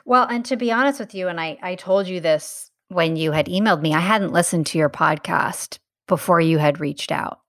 Well, 0.05 0.27
and 0.27 0.45
to 0.45 0.55
be 0.55 0.71
honest 0.71 0.99
with 0.99 1.13
you, 1.13 1.27
and 1.27 1.39
I, 1.39 1.57
I 1.61 1.75
told 1.75 2.07
you 2.07 2.19
this 2.19 2.71
when 2.89 3.15
you 3.15 3.31
had 3.31 3.47
emailed 3.47 3.81
me, 3.81 3.93
I 3.93 3.99
hadn't 3.99 4.31
listened 4.31 4.65
to 4.67 4.77
your 4.77 4.89
podcast 4.89 5.79
before 6.07 6.39
you 6.39 6.57
had 6.57 6.79
reached 6.79 7.11
out. 7.11 7.39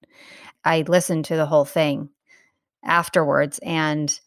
I 0.64 0.82
listened 0.82 1.24
to 1.26 1.36
the 1.36 1.46
whole 1.46 1.64
thing 1.64 2.10
afterwards. 2.84 3.58
And 3.60 4.18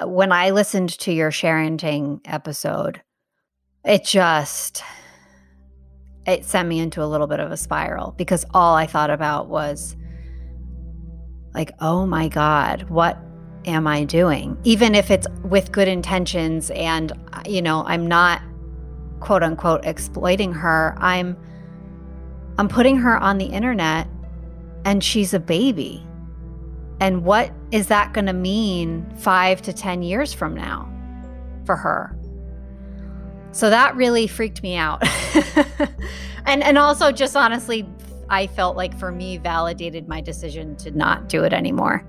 uh, 0.00 0.06
when 0.06 0.32
I 0.32 0.50
listened 0.50 0.90
to 1.00 1.12
your 1.12 1.30
sharing 1.30 2.20
episode, 2.24 3.02
it 3.84 4.04
just 4.04 4.82
it 6.26 6.44
sent 6.44 6.68
me 6.68 6.78
into 6.78 7.02
a 7.02 7.06
little 7.06 7.26
bit 7.26 7.40
of 7.40 7.52
a 7.52 7.56
spiral 7.56 8.12
because 8.16 8.46
all 8.54 8.74
I 8.74 8.86
thought 8.86 9.10
about 9.10 9.48
was 9.48 9.94
like, 11.54 11.72
oh 11.80 12.06
my 12.06 12.28
God, 12.28 12.88
what 12.88 13.18
am 13.66 13.86
I 13.86 14.04
doing? 14.04 14.58
Even 14.64 14.94
if 14.94 15.10
it's 15.10 15.26
with 15.42 15.70
good 15.70 15.88
intentions 15.88 16.70
and, 16.70 17.12
you 17.46 17.62
know, 17.62 17.84
I'm 17.86 18.06
not 18.06 18.42
quote 19.20 19.42
unquote 19.42 19.84
exploiting 19.84 20.52
her, 20.52 20.94
I'm 20.98 21.36
I'm 22.56 22.68
putting 22.68 22.96
her 22.96 23.16
on 23.18 23.38
the 23.38 23.46
internet 23.46 24.08
and 24.84 25.02
she's 25.02 25.34
a 25.34 25.40
baby. 25.40 26.06
And 27.00 27.24
what 27.24 27.52
is 27.72 27.88
that 27.88 28.12
going 28.12 28.26
to 28.26 28.32
mean 28.32 29.12
5 29.16 29.62
to 29.62 29.72
10 29.72 30.02
years 30.02 30.32
from 30.32 30.54
now 30.54 30.88
for 31.66 31.74
her? 31.76 32.16
So 33.54 33.70
that 33.70 33.94
really 33.94 34.26
freaked 34.26 34.64
me 34.64 34.74
out. 34.74 35.00
and 36.44 36.62
and 36.62 36.76
also 36.76 37.12
just 37.12 37.36
honestly 37.36 37.88
I 38.28 38.48
felt 38.48 38.76
like 38.76 38.98
for 38.98 39.12
me 39.12 39.38
validated 39.38 40.08
my 40.08 40.20
decision 40.20 40.74
to 40.76 40.90
not 40.90 41.28
do 41.28 41.44
it 41.44 41.52
anymore. 41.52 42.04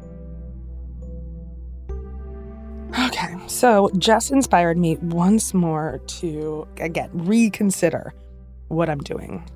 Okay, 3.07 3.35
so 3.45 3.91
Jess 3.99 4.31
inspired 4.31 4.77
me 4.77 4.95
once 4.97 5.53
more 5.53 6.01
to 6.07 6.67
again 6.77 7.11
reconsider 7.13 8.13
what 8.69 8.89
I'm 8.89 9.01
doing. 9.01 9.47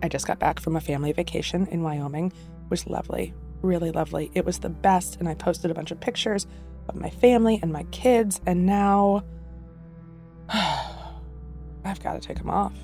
I 0.00 0.08
just 0.08 0.28
got 0.28 0.38
back 0.38 0.60
from 0.60 0.76
a 0.76 0.80
family 0.80 1.10
vacation 1.10 1.66
in 1.72 1.82
Wyoming. 1.82 2.26
It 2.26 2.70
was 2.70 2.86
lovely, 2.86 3.34
really 3.62 3.90
lovely. 3.90 4.30
It 4.34 4.44
was 4.44 4.60
the 4.60 4.68
best, 4.68 5.16
and 5.16 5.28
I 5.28 5.34
posted 5.34 5.72
a 5.72 5.74
bunch 5.74 5.90
of 5.90 5.98
pictures 5.98 6.46
of 6.88 6.94
my 6.94 7.10
family 7.10 7.58
and 7.62 7.72
my 7.72 7.82
kids, 7.84 8.40
and 8.46 8.64
now 8.64 9.24
I've 11.84 12.02
got 12.02 12.20
to 12.20 12.20
take 12.20 12.38
them 12.38 12.50
off. 12.50 12.74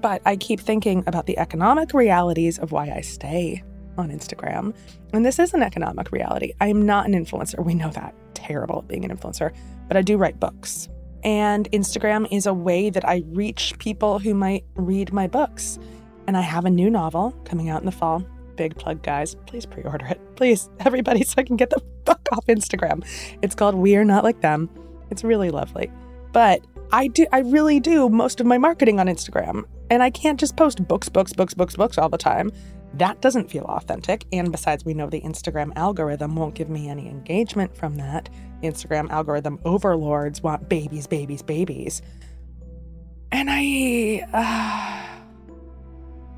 But 0.00 0.20
I 0.26 0.36
keep 0.36 0.60
thinking 0.60 1.04
about 1.06 1.26
the 1.26 1.38
economic 1.38 1.94
realities 1.94 2.58
of 2.58 2.72
why 2.72 2.90
I 2.90 3.00
stay 3.02 3.62
on 3.96 4.10
Instagram. 4.10 4.74
And 5.12 5.24
this 5.24 5.38
is 5.38 5.54
an 5.54 5.62
economic 5.62 6.10
reality. 6.10 6.54
I 6.60 6.68
am 6.68 6.84
not 6.84 7.06
an 7.06 7.12
influencer. 7.12 7.64
We 7.64 7.74
know 7.74 7.90
that. 7.90 8.14
Terrible 8.34 8.80
at 8.80 8.88
being 8.88 9.04
an 9.04 9.16
influencer. 9.16 9.54
But 9.88 9.96
I 9.96 10.02
do 10.02 10.16
write 10.16 10.40
books. 10.40 10.88
And 11.22 11.70
Instagram 11.70 12.26
is 12.32 12.46
a 12.46 12.54
way 12.54 12.90
that 12.90 13.08
I 13.08 13.22
reach 13.28 13.74
people 13.78 14.18
who 14.18 14.34
might 14.34 14.64
read 14.74 15.12
my 15.12 15.28
books. 15.28 15.78
And 16.26 16.36
I 16.36 16.40
have 16.40 16.64
a 16.64 16.70
new 16.70 16.90
novel 16.90 17.32
coming 17.44 17.68
out 17.68 17.80
in 17.80 17.86
the 17.86 17.92
fall. 17.92 18.24
Big 18.56 18.76
plug, 18.76 19.02
guys. 19.02 19.36
Please 19.46 19.66
pre 19.66 19.82
order 19.84 20.06
it. 20.06 20.20
Please, 20.36 20.68
everybody, 20.80 21.24
so 21.24 21.34
I 21.38 21.44
can 21.44 21.56
get 21.56 21.70
the 21.70 21.80
fuck 22.06 22.26
off 22.32 22.46
Instagram. 22.46 23.06
It's 23.40 23.54
called 23.54 23.74
We 23.74 23.96
Are 23.96 24.04
Not 24.04 24.24
Like 24.24 24.40
Them. 24.40 24.68
It's 25.10 25.22
really 25.22 25.50
lovely. 25.50 25.92
But 26.32 26.64
I 26.92 27.06
do 27.06 27.26
I 27.32 27.40
really 27.40 27.80
do 27.80 28.10
most 28.10 28.38
of 28.38 28.46
my 28.46 28.58
marketing 28.58 29.00
on 29.00 29.06
Instagram. 29.06 29.64
And 29.90 30.02
I 30.02 30.10
can't 30.10 30.38
just 30.38 30.56
post 30.56 30.86
books, 30.86 31.08
books, 31.08 31.32
books, 31.32 31.54
books, 31.54 31.74
books 31.74 31.98
all 31.98 32.10
the 32.10 32.18
time. 32.18 32.52
That 32.94 33.22
doesn't 33.22 33.50
feel 33.50 33.64
authentic. 33.64 34.26
And 34.32 34.52
besides, 34.52 34.84
we 34.84 34.92
know 34.92 35.08
the 35.08 35.22
Instagram 35.22 35.72
algorithm 35.76 36.36
won't 36.36 36.54
give 36.54 36.68
me 36.68 36.90
any 36.90 37.08
engagement 37.08 37.74
from 37.74 37.96
that. 37.96 38.28
Instagram 38.62 39.08
algorithm 39.10 39.58
overlords 39.64 40.42
want 40.42 40.68
babies, 40.68 41.06
babies, 41.06 41.42
babies. 41.42 42.02
And 43.30 43.48
I. 43.50 44.26
Uh, 44.34 45.22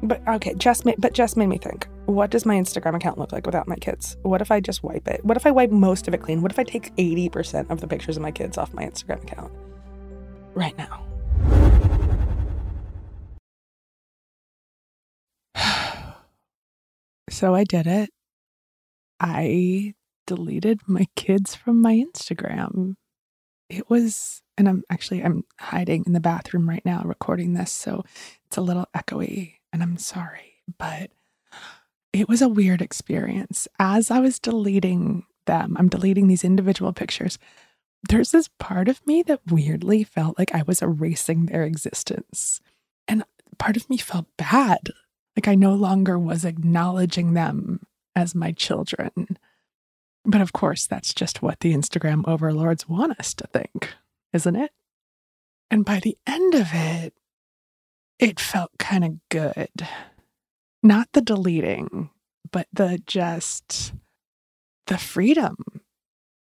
but 0.05 0.27
okay, 0.29 0.55
just 0.55 0.85
but 0.99 1.14
just 1.14 1.37
made 1.37 1.49
me 1.49 1.59
think. 1.59 1.88
What 2.07 2.31
does 2.31 2.47
my 2.47 2.55
Instagram 2.55 2.95
account 2.95 3.19
look 3.19 3.33
like 3.33 3.47
without 3.47 3.67
my 3.67 3.77
kids? 3.77 4.17
What 4.23 4.40
if 4.40 4.53
I 4.53 4.61
just 4.61 4.85
wipe 4.85 5.09
it? 5.09 5.25
What 5.25 5.37
if 5.37 5.47
I 5.47 5.51
wipe 5.51 5.71
most 5.71 6.07
of 6.07 6.14
it 6.14 6.23
clean? 6.23 6.43
What 6.43 6.53
if 6.53 6.59
I 6.59 6.64
take 6.64 6.95
80% 6.97 7.71
of 7.71 7.81
the 7.81 7.88
pictures 7.88 8.17
of 8.17 8.23
my 8.23 8.31
kids 8.31 8.59
off 8.59 8.73
my 8.75 8.85
Instagram 8.85 9.23
account 9.23 9.53
right 10.55 10.77
now? 10.79 11.05
so 17.31 17.55
I 17.55 17.64
did 17.64 17.87
it. 17.87 18.11
I 19.21 19.95
deleted 20.27 20.81
my 20.87 21.07
kids 21.17 21.55
from 21.55 21.81
my 21.81 21.95
Instagram. 21.95 22.95
It 23.69 23.88
was 23.88 24.43
and 24.57 24.69
I'm 24.69 24.85
actually 24.90 25.23
I'm 25.23 25.45
hiding 25.59 26.05
in 26.07 26.12
the 26.12 26.21
bathroom 26.21 26.69
right 26.69 26.85
now 26.85 27.03
recording 27.05 27.55
this, 27.55 27.73
so 27.73 28.05
it's 28.47 28.57
a 28.57 28.62
little 28.62 28.87
echoey 28.97 29.55
and 29.73 29.83
I'm 29.83 29.97
sorry, 29.97 30.62
but 30.79 31.11
it 32.12 32.29
was 32.29 32.40
a 32.40 32.49
weird 32.49 32.81
experience. 32.81 33.67
As 33.79 34.11
I 34.11 34.21
was 34.21 34.38
deleting 34.38 35.25
them, 35.47 35.77
I'm 35.79 35.88
deleting 35.88 36.29
these 36.29 36.45
individual 36.45 36.93
pictures. 36.93 37.38
There's 38.09 38.33
this 38.33 38.49
part 38.59 38.88
of 38.88 39.07
me 39.07 39.23
that 39.23 39.40
weirdly 39.51 40.05
felt 40.05 40.38
like 40.38 40.55
I 40.55 40.62
was 40.62 40.83
erasing 40.83 41.47
their 41.47 41.64
existence. 41.64 42.61
And 43.09 43.25
part 43.59 43.77
of 43.77 43.88
me 43.88 43.97
felt 43.97 44.27
bad. 44.37 44.90
Like 45.37 45.49
I 45.49 45.55
no 45.55 45.75
longer 45.75 46.19
was 46.19 46.45
acknowledging 46.45 47.35
them 47.35 47.87
as 48.14 48.35
my 48.35 48.53
children. 48.53 49.38
But 50.25 50.40
of 50.40 50.53
course, 50.53 50.87
that's 50.87 51.12
just 51.12 51.43
what 51.43 51.61
the 51.61 51.75
Instagram 51.75 52.27
overlords 52.27 52.88
want 52.88 53.19
us 53.19 53.35
to 53.35 53.47
think, 53.49 53.95
isn't 54.33 54.57
it? 54.57 54.71
And 55.71 55.85
by 55.85 56.01
the 56.01 56.17
end 56.27 56.55
of 56.55 56.69
it, 56.73 57.14
it 58.19 58.38
felt 58.38 58.71
kind 58.79 59.05
of 59.05 59.29
good. 59.29 59.87
Not 60.83 61.09
the 61.12 61.21
deleting, 61.21 62.11
but 62.53 62.69
the 62.73 63.03
just 63.07 63.93
the 64.87 64.99
freedom 64.99 65.57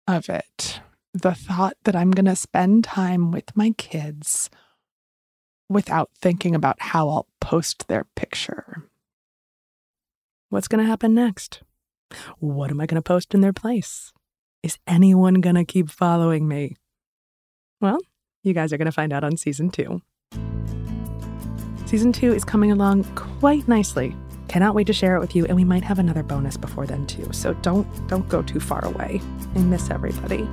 of 0.06 0.28
it. 0.28 0.80
The 1.14 1.32
thought 1.32 1.76
that 1.84 1.94
I'm 1.94 2.10
going 2.10 2.24
to 2.24 2.34
spend 2.34 2.82
time 2.82 3.30
with 3.30 3.56
my 3.56 3.70
kids 3.70 4.50
without 5.68 6.10
thinking 6.20 6.56
about 6.56 6.76
how 6.80 7.08
I'll 7.08 7.28
post 7.40 7.86
their 7.86 8.04
picture. 8.16 8.82
What's 10.50 10.66
going 10.66 10.82
to 10.82 10.90
happen 10.90 11.14
next? 11.14 11.62
What 12.40 12.70
am 12.70 12.80
I 12.80 12.86
going 12.86 12.96
to 12.96 13.02
post 13.02 13.32
in 13.32 13.42
their 13.42 13.52
place? 13.52 14.12
Is 14.64 14.78
anyone 14.88 15.34
going 15.34 15.54
to 15.54 15.64
keep 15.64 15.88
following 15.88 16.48
me? 16.48 16.76
Well, 17.80 17.98
you 18.42 18.52
guys 18.52 18.72
are 18.72 18.76
going 18.76 18.86
to 18.86 18.92
find 18.92 19.12
out 19.12 19.22
on 19.22 19.36
season 19.36 19.70
two. 19.70 20.02
Season 21.86 22.12
two 22.12 22.34
is 22.34 22.44
coming 22.44 22.72
along 22.72 23.04
quite 23.14 23.68
nicely. 23.68 24.16
Cannot 24.48 24.74
wait 24.74 24.86
to 24.88 24.92
share 24.92 25.14
it 25.16 25.20
with 25.20 25.36
you, 25.36 25.46
and 25.46 25.56
we 25.56 25.64
might 25.64 25.84
have 25.84 25.98
another 25.98 26.22
bonus 26.22 26.56
before 26.56 26.86
then 26.86 27.06
too. 27.06 27.28
So 27.32 27.54
don't 27.54 27.86
don't 28.08 28.28
go 28.28 28.42
too 28.42 28.60
far 28.60 28.84
away. 28.84 29.20
I 29.54 29.58
miss 29.60 29.90
everybody. 29.90 30.48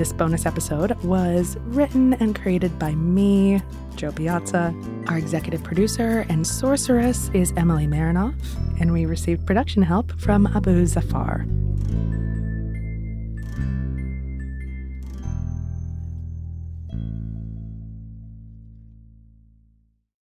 This 0.00 0.14
bonus 0.14 0.46
episode 0.46 0.92
was 1.04 1.58
written 1.66 2.14
and 2.14 2.34
created 2.34 2.78
by 2.78 2.94
me, 2.94 3.60
Jo 3.96 4.10
Piazza. 4.12 4.74
Our 5.08 5.18
executive 5.18 5.62
producer 5.62 6.24
and 6.30 6.46
sorceress 6.46 7.28
is 7.34 7.52
Emily 7.58 7.86
Marinoff, 7.86 8.34
and 8.80 8.94
we 8.94 9.04
received 9.04 9.46
production 9.46 9.82
help 9.82 10.18
from 10.18 10.46
Abu 10.46 10.86
Zafar. 10.86 11.44